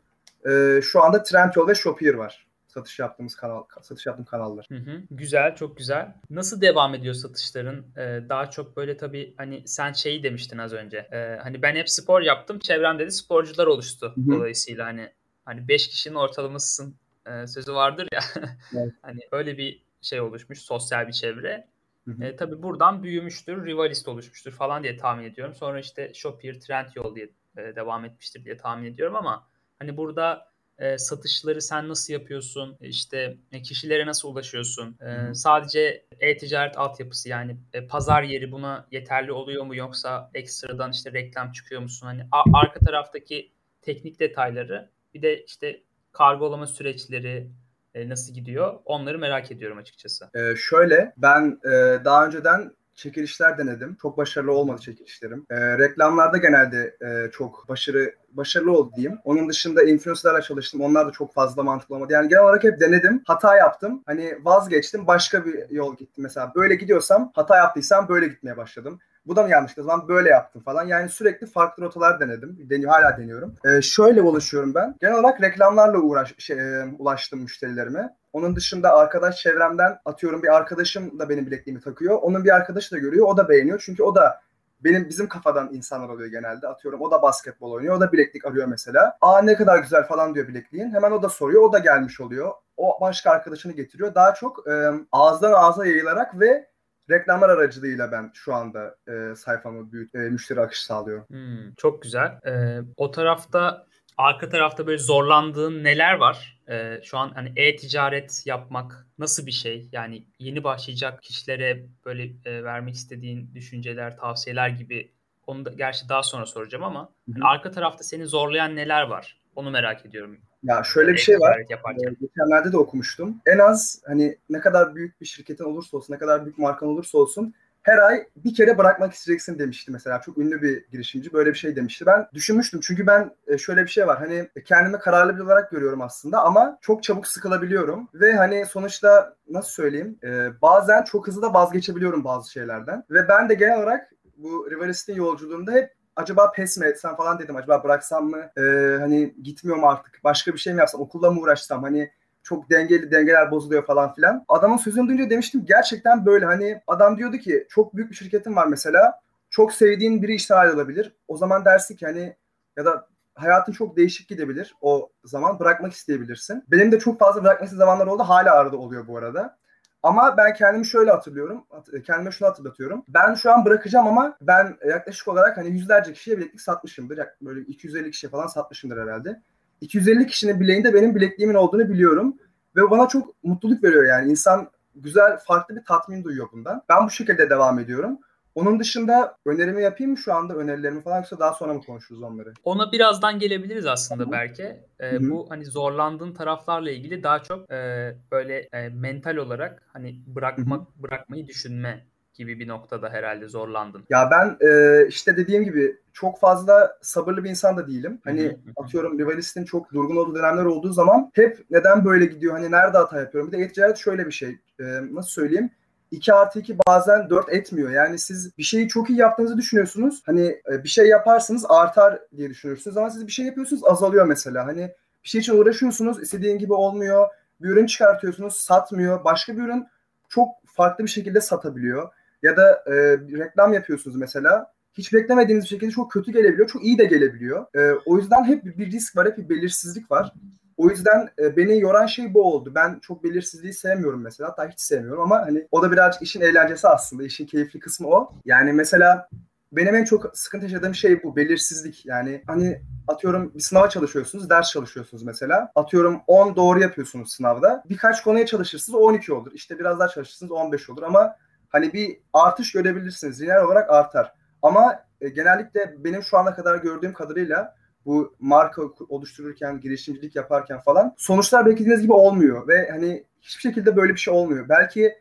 Ee, 0.50 0.80
şu 0.84 1.04
anda 1.04 1.24
Trendyol 1.24 1.68
ve 1.68 1.76
Shopier 1.76 2.14
var 2.14 2.51
satış 2.72 3.00
yaptığımız 3.00 3.36
kanal 3.36 3.64
satış 3.82 4.06
yaptığım 4.06 4.26
kanallar. 4.26 4.66
Hı 4.70 4.76
hı. 4.76 5.02
Güzel, 5.12 5.56
çok 5.56 5.78
güzel. 5.78 6.14
Nasıl 6.30 6.62
devam 6.62 6.96
ediyor 6.96 7.14
satışların? 7.14 7.86
Ee, 7.98 8.30
daha 8.30 8.50
çok 8.50 8.78
böyle 8.78 8.98
tabii 8.98 9.34
hani 9.38 9.68
sen 9.68 9.94
şeyi 9.94 10.24
demiştin 10.24 10.58
az 10.58 10.74
önce. 10.74 10.98
Ee, 10.98 11.40
hani 11.44 11.62
ben 11.62 11.76
hep 11.76 11.90
spor 11.90 12.22
yaptım, 12.22 12.60
çevremde 12.60 13.06
de 13.06 13.12
sporcular 13.12 13.68
oluştu. 13.68 14.14
Hı 14.16 14.22
hı. 14.22 14.32
Dolayısıyla 14.36 14.86
hani 14.86 15.12
hani 15.46 15.68
5 15.68 15.88
kişinin 15.88 16.16
ortalamasısın 16.16 16.96
e, 17.26 17.48
sözü 17.48 17.74
vardır 17.74 18.08
ya. 18.14 18.20
Evet. 18.78 18.94
hani 19.02 19.20
öyle 19.32 19.58
bir 19.58 19.84
şey 20.02 20.22
oluşmuş, 20.22 20.60
sosyal 20.60 21.08
bir 21.08 21.14
çevre. 21.14 21.68
Hı 22.06 22.12
hı. 22.12 22.24
E, 22.24 22.36
tabii 22.36 22.64
buradan 22.64 23.04
büyümüştür, 23.04 23.66
rivalist 23.66 24.08
oluşmuştur 24.08 24.52
falan 24.52 24.84
diye 24.84 24.98
tahmin 24.98 25.24
ediyorum. 25.24 25.56
Sonra 25.56 25.80
işte 25.80 26.12
Shopier, 26.14 26.60
Trendyol 26.60 27.16
diye 27.16 27.30
e, 27.58 27.76
devam 27.76 28.06
etmiştir 28.06 28.46
diye 28.46 28.58
tahmin 28.58 28.94
ediyorum 28.94 29.16
ama 29.16 29.48
hani 29.80 29.98
burada 29.98 30.51
e, 30.82 30.98
satışları 30.98 31.62
sen 31.62 31.90
nasıl 31.90 32.14
yapıyorsun? 32.14 32.78
İşte 32.82 33.38
e, 33.52 33.62
kişilere 33.62 34.06
nasıl 34.06 34.30
ulaşıyorsun? 34.30 34.98
E, 35.02 35.34
sadece 35.34 36.06
e-ticaret 36.20 36.78
altyapısı 36.78 37.30
yani 37.30 37.58
e, 37.74 37.88
pazar 37.88 38.24
yeri 38.24 38.52
buna 38.52 38.88
yeterli 38.92 39.32
oluyor 39.32 39.66
mu 39.66 39.76
yoksa 39.76 40.32
ekstradan 40.34 40.92
işte 40.92 41.14
reklam 41.14 41.52
çıkıyor 41.52 41.82
musun? 41.82 42.08
Hani 42.08 42.22
a- 42.32 42.60
arka 42.60 42.80
taraftaki 42.80 43.52
teknik 43.82 44.20
detayları 44.20 44.90
bir 45.14 45.22
de 45.22 45.44
işte 45.44 45.82
kargolama 46.12 46.68
süreçleri 46.68 47.48
e, 47.96 48.10
nasıl 48.10 48.34
gidiyor? 48.34 48.80
Onları 48.86 49.20
merak 49.20 49.52
ediyorum 49.52 49.78
açıkçası. 49.78 50.30
Ee, 50.36 50.56
şöyle 50.56 51.14
ben 51.18 51.60
e, 51.66 52.06
daha 52.06 52.26
önceden 52.26 52.72
çekilişler 52.96 53.58
denedim. 53.58 53.98
Çok 54.02 54.18
başarılı 54.18 54.52
olmadı 54.52 54.82
çekilişlerim. 54.82 55.46
E, 55.50 55.78
reklamlarda 55.78 56.38
genelde 56.38 56.98
e, 57.02 57.32
çok 57.32 57.70
başarı 57.70 58.16
başarılı 58.32 58.72
oldu 58.72 58.92
diyeyim. 58.96 59.20
Onun 59.24 59.50
dışında 59.50 59.84
influencerlarla 59.84 60.42
çalıştım. 60.42 60.82
Onlar 60.82 61.08
da 61.08 61.12
çok 61.12 61.34
fazla 61.34 61.64
mantıklı 61.64 61.96
olmadı. 61.96 62.14
Yani 62.14 62.30
genel 62.30 62.44
olarak 62.44 62.64
hep 62.64 62.80
denedim. 62.80 63.24
Hata 63.28 63.58
yaptım. 63.58 64.04
Hani 64.06 64.38
vazgeçtim. 64.42 65.08
Başka 65.08 65.46
bir 65.46 65.70
yol 65.70 65.98
gittim. 65.98 66.24
Mesela 66.24 66.52
böyle 66.56 66.76
gidiyorsam 66.76 67.32
hata 67.36 67.58
yaptıysam 67.58 68.08
böyle 68.10 68.28
gitmeye 68.28 68.58
başladım. 68.58 69.00
Bu 69.26 69.36
da 69.36 69.44
mı 69.44 69.50
yanlış? 69.50 69.78
O 69.78 69.84
zaman 69.84 70.08
böyle 70.08 70.30
yaptım 70.30 70.62
falan. 70.62 70.88
Yani 70.88 71.10
sürekli 71.10 71.48
farklı 71.48 71.84
rotalar 71.84 72.20
denedim. 72.20 72.58
Deniyor, 72.70 72.92
hala 72.92 73.18
deniyorum. 73.18 73.56
Ee, 73.66 73.82
şöyle 73.82 74.22
ulaşıyorum 74.22 74.76
ben. 74.76 74.96
Genel 75.02 75.20
olarak 75.20 75.42
reklamlarla 75.42 76.00
uğraş, 76.00 76.36
şey, 76.38 76.60
e, 76.60 76.86
ulaştım 77.00 77.40
müşterilerime. 77.42 78.16
Onun 78.34 78.56
dışında 78.56 78.94
arkadaş 78.94 79.38
çevremden 79.38 80.00
atıyorum 80.06 80.44
bir 80.44 80.56
arkadaşım 80.56 81.20
da 81.20 81.30
benim 81.30 81.46
bilekliğimi 81.46 81.82
takıyor. 81.82 82.20
Onun 82.22 82.44
bir 82.44 82.56
arkadaşı 82.56 82.96
da 82.96 82.98
görüyor. 82.98 83.28
O 83.28 83.38
da 83.38 83.50
beğeniyor. 83.50 83.84
Çünkü 83.86 84.04
o 84.04 84.16
da 84.16 84.42
benim 84.84 85.10
bizim 85.10 85.28
kafadan 85.28 85.74
insanlar 85.74 86.10
oluyor 86.10 86.30
genelde. 86.30 86.68
Atıyorum 86.68 87.02
o 87.02 87.12
da 87.12 87.22
basketbol 87.22 87.72
oynuyor. 87.72 87.96
O 87.96 88.00
da 88.00 88.12
bileklik 88.12 88.46
arıyor 88.46 88.68
mesela. 88.68 89.18
Aa 89.22 89.42
ne 89.42 89.56
kadar 89.56 89.80
güzel 89.80 90.04
falan 90.04 90.36
diyor 90.36 90.48
bilekliğin. 90.48 90.94
Hemen 90.94 91.12
o 91.12 91.24
da 91.24 91.30
soruyor. 91.30 91.62
O 91.62 91.74
da 91.74 91.80
gelmiş 91.80 92.22
oluyor. 92.22 92.52
O 92.78 93.02
başka 93.02 93.32
arkadaşını 93.32 93.74
getiriyor. 93.74 94.16
Daha 94.16 94.34
çok 94.34 94.68
e, 94.68 94.92
ağızdan 95.12 95.54
ağza 95.54 95.86
yayılarak 95.86 96.40
ve 96.40 96.72
reklamlar 97.10 97.50
aracılığıyla 97.50 98.12
ben 98.12 98.32
şu 98.34 98.54
anda 98.54 98.96
e, 99.08 99.36
sayfamı 99.36 99.92
büyüt, 99.92 100.16
e, 100.16 100.18
müşteri 100.18 100.62
akışı 100.62 100.86
sağlıyorum. 100.86 101.26
Hmm, 101.28 101.74
çok 101.78 102.02
güzel. 102.02 102.40
E, 102.46 102.82
o 102.98 103.12
tarafta 103.12 103.86
arka 104.18 104.50
tarafta 104.50 104.88
böyle 104.88 104.98
zorlandığın 104.98 105.84
neler 105.84 106.14
var? 106.14 106.62
Ee, 106.70 107.00
şu 107.04 107.18
an 107.18 107.32
hani 107.36 107.52
e-ticaret 107.56 108.44
yapmak 108.46 109.08
nasıl 109.18 109.46
bir 109.46 109.52
şey? 109.52 109.90
Yani 109.92 110.24
yeni 110.40 110.64
başlayacak 110.64 111.24
kişilere 111.24 111.86
böyle 112.06 112.30
e, 112.46 112.64
vermek 112.64 112.96
istediğin 112.96 113.50
düşünceler, 113.56 114.18
tavsiyeler 114.18 114.70
gibi 114.70 115.12
onu 115.48 115.66
da 115.66 115.70
gerçi 115.70 116.10
daha 116.10 116.24
sonra 116.24 116.46
soracağım 116.46 116.84
ama 116.84 117.10
hani 117.34 117.44
arka 117.44 117.72
tarafta 117.72 118.04
seni 118.04 118.26
zorlayan 118.26 118.76
neler 118.76 119.02
var? 119.02 119.42
Onu 119.56 119.72
merak 119.72 120.06
ediyorum. 120.06 120.38
Ya 120.64 120.84
şöyle 120.84 121.14
bir 121.14 121.18
şey 121.18 121.36
var. 121.36 121.62
Yaparken. 121.70 122.18
Geçenlerde 122.22 122.72
de 122.72 122.78
okumuştum. 122.78 123.42
En 123.46 123.58
az 123.58 124.02
hani 124.08 124.38
ne 124.50 124.60
kadar 124.60 124.96
büyük 124.96 125.22
bir 125.22 125.26
şirketin 125.26 125.64
olursa 125.64 125.98
olsun, 125.98 126.14
ne 126.14 126.18
kadar 126.18 126.46
büyük 126.46 126.58
markan 126.58 126.90
olursa 126.90 127.18
olsun 127.18 127.54
her 127.84 127.98
ay 127.98 128.28
bir 128.36 128.56
kere 128.56 128.78
bırakmak 128.78 129.14
isteyeceksin 129.14 129.60
demişti 129.60 129.92
mesela. 129.92 130.22
Çok 130.22 130.38
ünlü 130.38 130.62
bir 130.62 130.86
girişimci 130.92 131.34
böyle 131.34 131.50
bir 131.50 131.58
şey 131.58 131.76
demişti. 131.76 132.06
Ben 132.06 132.28
düşünmüştüm 132.34 132.80
çünkü 132.84 133.08
ben 133.08 133.32
e, 133.48 133.58
şöyle 133.58 133.84
bir 133.84 133.90
şey 133.90 134.08
var. 134.08 134.18
Hani 134.18 134.50
kendimi 134.66 135.00
kararlı 135.00 135.36
bir 135.36 135.42
olarak 135.42 135.72
görüyorum 135.72 136.02
aslında 136.02 136.44
ama 136.44 136.78
çok 136.82 137.04
çabuk 137.04 137.28
sıkılabiliyorum 137.28 138.10
ve 138.14 138.34
hani 138.34 138.66
sonuçta 138.66 139.36
nasıl 139.50 139.70
söyleyeyim 139.70 140.20
e, 140.24 140.62
bazen 140.62 141.04
çok 141.04 141.28
hızlı 141.28 141.42
da 141.42 141.54
vazgeçebiliyorum 141.54 142.24
bazı 142.24 142.52
şeylerden 142.52 143.04
ve 143.10 143.28
ben 143.28 143.50
de 143.50 143.54
genel 143.54 143.78
olarak 143.78 144.12
bu 144.38 144.72
Rivalist'in 144.72 145.16
yolculuğunda 145.16 145.72
hep 145.72 145.94
acaba 146.16 146.52
pes 146.52 146.78
mi 146.78 146.86
etsem 146.86 147.16
falan 147.16 147.40
dedim. 147.40 147.56
Acaba 147.56 147.84
bıraksam 147.84 148.30
mı? 148.30 148.52
Ee, 148.58 148.62
hani 149.00 149.36
gitmiyorum 149.44 149.84
artık. 149.84 150.20
Başka 150.24 150.54
bir 150.54 150.58
şey 150.58 150.74
mi 150.74 150.80
yapsam? 150.80 151.02
Okulla 151.02 151.32
mı 151.32 151.42
uğraşsam? 151.42 151.84
Hani 151.84 152.12
çok 152.44 152.70
dengeli 152.70 153.12
dengeler 153.12 153.52
bozuluyor 153.52 153.86
falan 153.86 154.14
filan. 154.14 154.46
Adamın 154.48 154.78
sözünü 154.78 155.08
duyunca 155.08 155.30
demiştim 155.30 155.66
gerçekten 155.66 156.26
böyle 156.26 156.46
hani 156.46 156.82
adam 156.88 157.18
diyordu 157.18 157.38
ki 157.38 157.68
çok 157.70 157.96
büyük 157.96 158.12
bir 158.12 158.16
şirketin 158.16 158.56
var 158.56 158.68
mesela. 158.68 159.20
Çok 159.50 159.74
sevdiğin 159.74 160.22
biri 160.22 160.34
işten 160.36 160.58
ayrılabilir. 160.58 161.16
O 161.28 161.38
zaman 161.38 161.66
dersin 161.66 161.96
ki 161.96 162.06
hani 162.06 162.36
ya 162.78 162.86
da 162.86 163.08
hayatın 163.36 163.72
çok 163.72 163.98
değişik 163.98 164.30
gidebilir. 164.30 164.76
O 164.82 165.10
zaman 165.26 165.60
bırakmak 165.60 165.94
isteyebilirsin. 165.94 166.64
Benim 166.68 166.92
de 166.92 167.00
çok 167.00 167.20
fazla 167.20 167.44
bırakması 167.44 167.76
zamanlar 167.76 168.08
oldu. 168.08 168.24
Hala 168.24 168.56
arada 168.56 168.78
oluyor 168.78 169.08
bu 169.08 169.18
arada. 169.18 169.58
Ama 170.04 170.38
ben 170.38 170.54
kendimi 170.54 170.86
şöyle 170.86 171.12
hatırlıyorum. 171.12 171.66
Kendime 172.06 172.32
şunu 172.32 172.50
hatırlatıyorum. 172.50 173.06
Ben 173.08 173.34
şu 173.34 173.52
an 173.52 173.66
bırakacağım 173.66 174.08
ama 174.08 174.38
ben 174.42 174.78
yaklaşık 174.88 175.28
olarak 175.28 175.58
hani 175.58 175.70
yüzlerce 175.70 176.14
kişiye 176.14 176.38
bileklik 176.38 176.62
satmışımdır. 176.62 177.20
Böyle 177.42 177.62
250 177.62 178.12
kişiye 178.12 178.30
falan 178.30 178.48
satmışımdır 178.48 179.02
herhalde. 179.02 179.42
250 179.82 180.28
kişinin 180.28 180.60
bileğinde 180.60 180.94
benim 180.94 181.16
bilekliğimin 181.16 181.56
olduğunu 181.56 181.90
biliyorum. 181.90 182.38
Ve 182.76 182.82
bana 182.92 183.08
çok 183.08 183.44
mutluluk 183.44 183.84
veriyor 183.84 184.08
yani. 184.08 184.32
İnsan 184.32 184.70
güzel, 184.96 185.38
farklı 185.38 185.76
bir 185.76 185.86
tatmin 185.86 186.24
duyuyor 186.24 186.48
bundan. 186.52 186.82
Ben 186.90 187.06
bu 187.06 187.10
şekilde 187.10 187.50
devam 187.50 187.80
ediyorum. 187.80 188.20
Onun 188.56 188.80
dışında 188.80 189.38
önerimi 189.46 189.84
yapayım 189.84 190.12
mı 190.12 190.18
şu 190.18 190.34
anda 190.34 190.56
önerilerimi 190.56 191.02
falan 191.02 191.18
yoksa 191.18 191.40
daha 191.40 191.54
sonra 191.54 191.74
mı 191.74 191.82
konuşuruz 191.82 192.22
onları? 192.22 192.54
Ona 192.64 192.92
birazdan 192.92 193.40
gelebiliriz 193.40 193.86
aslında 193.86 194.32
belki. 194.32 194.80
Ee, 195.02 195.30
bu 195.30 195.46
hani 195.50 195.66
zorlandığın 195.66 196.34
taraflarla 196.34 196.92
ilgili 196.92 197.24
daha 197.24 197.44
çok 197.44 197.72
e, 197.72 198.16
böyle 198.32 198.70
e, 198.74 198.90
mental 198.90 199.36
olarak 199.36 199.84
hani 199.94 200.22
bırakmak 200.28 200.80
Hı-hı. 200.80 201.04
bırakmayı 201.04 201.48
düşünme 201.48 202.06
gibi 202.42 202.60
bir 202.60 202.68
noktada 202.68 203.10
herhalde 203.10 203.48
zorlandın. 203.48 204.04
Ya 204.10 204.30
ben 204.32 204.68
e, 204.68 205.08
işte 205.08 205.38
dediğim 205.38 205.64
gibi 205.64 205.98
çok 206.14 206.40
fazla 206.40 206.98
sabırlı 207.02 207.44
bir 207.44 207.50
insan 207.50 207.78
da 207.78 207.88
değilim. 207.88 208.22
Hani 208.24 208.58
atıyorum 208.78 209.20
rivalistin 209.20 209.66
çok 209.66 209.94
durgun 209.94 210.16
olduğu 210.16 210.36
dönemler 210.36 210.66
olduğu 210.66 210.94
zaman 210.94 211.32
hep 211.34 211.66
neden 211.70 212.06
böyle 212.06 212.26
gidiyor 212.26 212.54
hani 212.54 212.72
nerede 212.72 212.98
hata 212.98 213.20
yapıyorum. 213.20 213.52
Bir 213.52 213.58
de 213.76 213.92
e 213.92 213.96
şöyle 213.96 214.26
bir 214.26 214.32
şey 214.32 214.50
e, 214.80 214.84
nasıl 215.12 215.30
söyleyeyim 215.30 215.70
2 216.12 216.34
artı 216.34 216.60
2 216.60 216.78
bazen 216.88 217.30
4 217.30 217.50
etmiyor. 217.50 217.92
Yani 217.92 218.20
siz 218.20 218.58
bir 218.58 218.64
şeyi 218.64 218.88
çok 218.88 219.10
iyi 219.10 219.20
yaptığınızı 219.20 219.58
düşünüyorsunuz. 219.58 220.24
Hani 220.26 220.62
e, 220.72 220.84
bir 220.84 220.90
şey 220.90 221.08
yaparsınız 221.08 221.66
artar 221.70 222.20
diye 222.38 222.50
düşünürsünüz 222.50 222.98
ama 222.98 223.10
siz 223.10 223.28
bir 223.28 223.32
şey 223.32 223.46
yapıyorsunuz 223.46 223.84
azalıyor 223.86 224.26
mesela. 224.26 224.66
Hani 224.66 224.92
bir 225.24 225.30
şey 225.30 225.42
için 225.42 225.58
uğraşıyorsunuz 225.58 226.22
istediğin 226.22 226.58
gibi 226.58 226.74
olmuyor. 226.74 227.28
Bir 227.62 227.70
ürün 227.70 227.86
çıkartıyorsunuz 227.86 228.56
satmıyor. 228.56 229.24
Başka 229.24 229.58
bir 229.58 229.62
ürün 229.62 229.88
çok 230.30 230.50
farklı 230.66 231.04
bir 231.04 231.10
şekilde 231.10 231.42
satabiliyor. 231.42 232.10
Ya 232.42 232.58
da 232.58 232.84
e, 232.86 232.94
reklam 233.18 233.74
yapıyorsunuz 233.74 234.16
mesela. 234.16 234.74
Hiç 234.94 235.14
beklemediğiniz 235.14 235.64
bir 235.64 235.70
şekilde 235.70 235.92
çok 235.92 236.12
kötü 236.12 236.32
gelebiliyor. 236.32 236.68
Çok 236.68 236.84
iyi 236.84 236.98
de 236.98 237.06
gelebiliyor. 237.06 237.66
E, 237.76 237.92
o 238.06 238.18
yüzden 238.18 238.44
hep 238.44 238.66
bir 238.66 238.92
risk 238.92 239.18
var, 239.18 239.28
hep 239.28 239.38
bir 239.38 239.50
belirsizlik 239.50 240.12
var. 240.12 240.34
O 240.78 240.90
yüzden 240.90 241.30
e, 241.40 241.58
beni 241.58 241.80
yoran 241.80 242.06
şey 242.06 242.34
bu 242.34 242.54
oldu. 242.54 242.72
Ben 242.76 243.00
çok 243.00 243.24
belirsizliği 243.24 243.74
sevmiyorum 243.74 244.22
mesela. 244.22 244.50
Hatta 244.50 244.70
hiç 244.70 244.80
sevmiyorum 244.80 245.22
ama 245.22 245.42
hani 245.42 245.68
o 245.72 245.82
da 245.82 245.92
birazcık 245.92 246.22
işin 246.22 246.42
eğlencesi 246.42 246.88
aslında. 246.88 247.24
İşin 247.24 247.46
keyifli 247.46 247.80
kısmı 247.80 248.08
o. 248.08 248.34
Yani 248.46 248.74
mesela 248.74 249.28
benim 249.72 249.96
en 249.96 250.04
çok 250.04 250.38
sıkıntı 250.38 250.66
yaşadığım 250.66 250.96
şey 250.96 251.24
bu 251.24 251.36
belirsizlik. 251.36 252.06
Yani 252.06 252.44
hani 252.48 252.82
atıyorum 253.08 253.52
bir 253.56 253.60
sınava 253.60 253.90
çalışıyorsunuz, 253.90 254.50
ders 254.50 254.72
çalışıyorsunuz 254.72 255.24
mesela. 255.24 255.72
Atıyorum 255.76 256.22
10 256.28 256.56
doğru 256.56 256.80
yapıyorsunuz 256.80 257.34
sınavda. 257.34 257.84
Birkaç 257.90 258.24
konuya 258.24 258.46
çalışırsınız 258.46 259.00
12 259.00 259.34
olur. 259.34 259.52
İşte 259.54 259.80
biraz 259.80 260.00
daha 260.00 260.08
çalışırsınız 260.08 260.52
15 260.52 260.90
olur 260.90 261.04
ama 261.04 261.36
hani 261.72 261.94
bir 261.94 262.18
artış 262.34 262.72
görebilirsiniz. 262.72 263.42
Lineer 263.42 263.64
olarak 263.64 263.90
artar. 263.90 264.34
Ama 264.62 265.00
e, 265.22 265.30
genellikle 265.30 265.96
benim 265.98 266.24
şu 266.24 266.38
ana 266.38 266.56
kadar 266.56 266.78
gördüğüm 266.78 267.14
kadarıyla 267.14 267.76
bu 268.06 268.36
marka 268.40 268.82
oluştururken, 269.10 269.80
girişimcilik 269.80 270.36
yaparken 270.36 270.80
falan 270.80 271.14
sonuçlar 271.18 271.66
beklediğiniz 271.66 272.02
gibi 272.02 272.14
olmuyor 272.14 272.68
ve 272.68 272.90
hani 272.92 273.24
hiçbir 273.42 273.62
şekilde 273.62 273.96
böyle 273.96 274.14
bir 274.14 274.20
şey 274.20 274.34
olmuyor. 274.34 274.70
Belki 274.70 275.16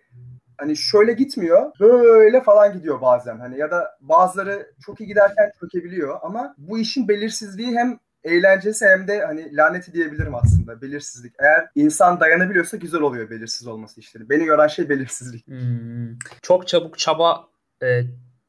hani 0.58 0.76
şöyle 0.76 1.12
gitmiyor, 1.12 1.72
böyle 1.80 2.40
falan 2.40 2.72
gidiyor 2.72 3.00
bazen. 3.00 3.38
Hani 3.38 3.58
ya 3.58 3.70
da 3.70 3.98
bazıları 4.00 4.72
çok 4.86 5.00
iyi 5.00 5.06
giderken 5.06 5.52
çökebiliyor 5.60 6.18
ama 6.22 6.54
bu 6.58 6.78
işin 6.78 7.08
belirsizliği 7.08 7.78
hem 7.78 7.98
eğlencesi 8.24 8.86
hem 8.86 9.08
de 9.08 9.24
hani 9.24 9.56
laneti 9.56 9.92
diyebilirim 9.92 10.34
aslında 10.34 10.82
belirsizlik. 10.82 11.34
Eğer 11.38 11.68
insan 11.74 12.20
dayanabiliyorsa 12.20 12.76
güzel 12.76 13.00
oluyor 13.00 13.30
belirsiz 13.30 13.66
olması 13.66 14.00
işleri. 14.00 14.28
Beni 14.30 14.46
yoran 14.46 14.68
şey 14.68 14.88
belirsizlik. 14.88 15.46
Hmm. 15.46 16.18
Çok 16.42 16.68
çabuk 16.68 16.98
çaba 16.98 17.48
e, 17.82 18.02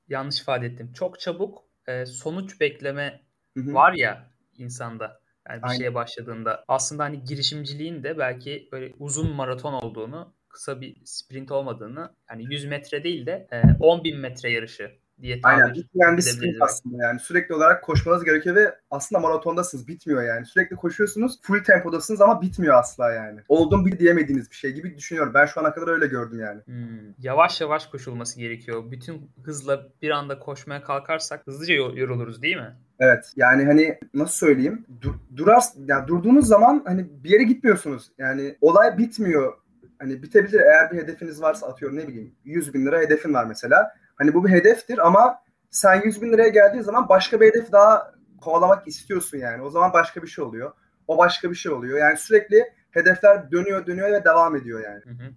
yanlış 0.07 0.41
ifade 0.41 0.65
ettim. 0.65 0.93
Çok 0.93 1.19
çabuk 1.19 1.63
e, 1.87 2.05
sonuç 2.05 2.61
bekleme 2.61 3.21
Hı-hı. 3.57 3.73
var 3.73 3.93
ya 3.93 4.31
insanda. 4.57 5.21
Yani 5.49 5.61
bir 5.61 5.67
Aynen. 5.67 5.77
şeye 5.77 5.95
başladığında 5.95 6.65
aslında 6.67 7.03
hani 7.03 7.23
girişimciliğin 7.23 8.03
de 8.03 8.17
belki 8.17 8.69
böyle 8.71 8.93
uzun 8.99 9.35
maraton 9.35 9.73
olduğunu, 9.73 10.33
kısa 10.49 10.81
bir 10.81 10.95
sprint 11.05 11.51
olmadığını 11.51 12.13
yani 12.29 12.53
100 12.53 12.65
metre 12.65 13.03
değil 13.03 13.25
de 13.25 13.47
10 13.79 14.03
bin 14.03 14.19
metre 14.19 14.51
yarışı 14.51 14.91
diye 15.21 15.39
Aynen 15.43 15.73
bitmeyen 15.73 16.17
bir 16.17 16.21
sprint 16.21 16.61
aslında 16.61 17.03
yani 17.03 17.19
sürekli 17.19 17.55
olarak 17.55 17.83
koşmanız 17.83 18.23
gerekiyor 18.23 18.55
ve 18.55 18.75
aslında 18.91 19.19
maratondasınız 19.19 19.87
bitmiyor 19.87 20.23
yani 20.23 20.45
sürekli 20.45 20.75
koşuyorsunuz 20.75 21.39
full 21.41 21.63
tempodasınız 21.63 22.21
ama 22.21 22.41
bitmiyor 22.41 22.75
asla 22.75 23.11
yani. 23.11 23.39
Oldum 23.47 23.85
bir 23.85 23.99
diyemediğiniz 23.99 24.51
bir 24.51 24.55
şey 24.55 24.71
gibi 24.71 24.97
düşünüyorum 24.97 25.33
ben 25.33 25.45
şu 25.45 25.59
ana 25.59 25.73
kadar 25.73 25.87
öyle 25.87 26.07
gördüm 26.07 26.39
yani. 26.39 26.61
Hmm. 26.65 27.13
Yavaş 27.19 27.61
yavaş 27.61 27.87
koşulması 27.87 28.39
gerekiyor. 28.39 28.91
Bütün 28.91 29.31
hızla 29.43 29.87
bir 30.01 30.09
anda 30.09 30.39
koşmaya 30.39 30.83
kalkarsak 30.83 31.47
hızlıca 31.47 31.73
yoruluruz 31.73 32.41
değil 32.41 32.57
mi? 32.57 32.75
Evet 32.99 33.33
yani 33.35 33.65
hani 33.65 33.99
nasıl 34.13 34.47
söyleyeyim 34.47 34.85
dur, 35.01 35.13
durar 35.35 35.63
yani 35.85 36.07
durduğunuz 36.07 36.47
zaman 36.47 36.83
hani 36.85 37.07
bir 37.23 37.29
yere 37.29 37.43
gitmiyorsunuz 37.43 38.11
yani 38.17 38.57
olay 38.61 38.97
bitmiyor 38.97 39.53
hani 39.99 40.23
bitebilir 40.23 40.59
eğer 40.59 40.91
bir 40.91 40.97
hedefiniz 40.97 41.41
varsa 41.41 41.67
atıyorum 41.67 41.97
ne 41.97 42.07
bileyim 42.07 42.35
100 42.43 42.73
bin 42.73 42.85
lira 42.85 42.99
hedefin 42.99 43.33
var 43.33 43.45
mesela 43.45 43.93
Hani 44.21 44.33
bu 44.33 44.45
bir 44.45 44.49
hedeftir 44.49 45.07
ama 45.07 45.41
sen 45.69 46.01
100 46.05 46.21
bin 46.21 46.33
liraya 46.33 46.49
geldiği 46.49 46.83
zaman 46.83 47.09
başka 47.09 47.41
bir 47.41 47.47
hedef 47.47 47.71
daha 47.71 48.11
kovalamak 48.41 48.87
istiyorsun 48.87 49.37
yani. 49.37 49.63
O 49.63 49.69
zaman 49.69 49.93
başka 49.93 50.23
bir 50.23 50.27
şey 50.27 50.43
oluyor. 50.43 50.71
O 51.07 51.17
başka 51.17 51.49
bir 51.49 51.55
şey 51.55 51.71
oluyor. 51.71 51.99
Yani 51.99 52.17
sürekli 52.17 52.73
hedefler 52.91 53.51
dönüyor 53.51 53.85
dönüyor 53.85 54.11
ve 54.11 54.23
devam 54.23 54.55
ediyor 54.55 54.83
yani. 54.83 55.01
Hı 55.03 55.23
hı. 55.23 55.31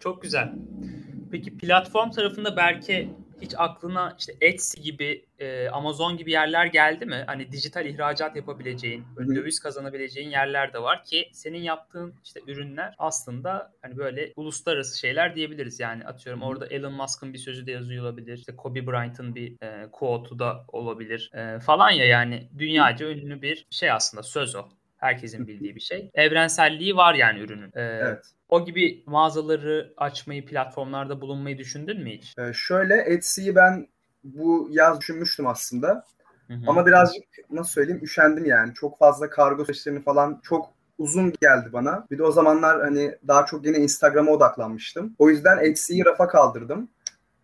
Çok 0.00 0.22
güzel. 0.22 0.52
Peki 1.30 1.58
platform 1.58 2.10
tarafında 2.10 2.56
belki 2.56 3.10
hiç 3.42 3.54
aklına 3.56 4.16
işte 4.18 4.34
Etsy 4.40 4.80
gibi, 4.80 5.24
e, 5.38 5.68
Amazon 5.68 6.16
gibi 6.16 6.30
yerler 6.30 6.66
geldi 6.66 7.06
mi? 7.06 7.24
Hani 7.26 7.52
dijital 7.52 7.86
ihracat 7.86 8.36
yapabileceğin, 8.36 9.04
böyle 9.16 9.34
döviz 9.34 9.60
kazanabileceğin 9.60 10.30
yerler 10.30 10.72
de 10.72 10.82
var 10.82 11.04
ki 11.04 11.28
senin 11.32 11.58
yaptığın 11.58 12.14
işte 12.24 12.40
ürünler 12.46 12.94
aslında 12.98 13.72
hani 13.82 13.96
böyle 13.96 14.32
uluslararası 14.36 14.98
şeyler 14.98 15.36
diyebiliriz. 15.36 15.80
Yani 15.80 16.04
atıyorum 16.04 16.42
orada 16.42 16.66
Elon 16.66 16.92
Musk'ın 16.92 17.32
bir 17.32 17.38
sözü 17.38 17.66
de 17.66 17.72
yazıyor 17.72 18.04
olabilir. 18.04 18.38
İşte 18.38 18.56
Kobe 18.56 18.86
Bryant'ın 18.86 19.34
bir 19.34 19.62
e, 19.62 19.90
quote'u 19.92 20.38
da 20.38 20.64
olabilir 20.68 21.30
e, 21.34 21.60
falan 21.60 21.90
ya 21.90 22.06
yani 22.06 22.48
dünyaca 22.58 23.10
ünlü 23.10 23.42
bir 23.42 23.66
şey 23.70 23.90
aslında 23.90 24.22
söz 24.22 24.54
o. 24.54 24.68
Herkesin 25.02 25.46
bildiği 25.46 25.74
bir 25.74 25.80
şey. 25.80 26.10
Evrenselliği 26.14 26.96
var 26.96 27.14
yani 27.14 27.40
ürünün. 27.40 27.70
Ee, 27.74 27.82
evet. 27.82 28.24
O 28.48 28.64
gibi 28.64 29.02
mağazaları 29.06 29.94
açmayı, 29.96 30.46
platformlarda 30.46 31.20
bulunmayı 31.20 31.58
düşündün 31.58 32.02
mü 32.02 32.10
hiç? 32.10 32.34
Ee, 32.38 32.52
şöyle 32.54 32.94
Etsy'yi 32.96 33.54
ben 33.54 33.86
bu 34.24 34.68
yaz 34.70 35.00
düşünmüştüm 35.00 35.46
aslında. 35.46 36.04
Hı 36.46 36.54
hı. 36.54 36.58
Ama 36.66 36.86
birazcık 36.86 37.24
nasıl 37.50 37.72
söyleyeyim 37.72 38.00
üşendim 38.04 38.44
yani. 38.44 38.74
Çok 38.74 38.98
fazla 38.98 39.30
kargo 39.30 39.64
süreçlerini 39.64 40.02
falan 40.02 40.40
çok 40.42 40.74
uzun 40.98 41.32
geldi 41.40 41.68
bana. 41.72 42.06
Bir 42.10 42.18
de 42.18 42.22
o 42.22 42.32
zamanlar 42.32 42.80
hani 42.80 43.14
daha 43.28 43.46
çok 43.46 43.66
yine 43.66 43.78
Instagram'a 43.78 44.30
odaklanmıştım. 44.30 45.14
O 45.18 45.30
yüzden 45.30 45.58
Etsy'yi 45.58 46.04
rafa 46.04 46.28
kaldırdım. 46.28 46.88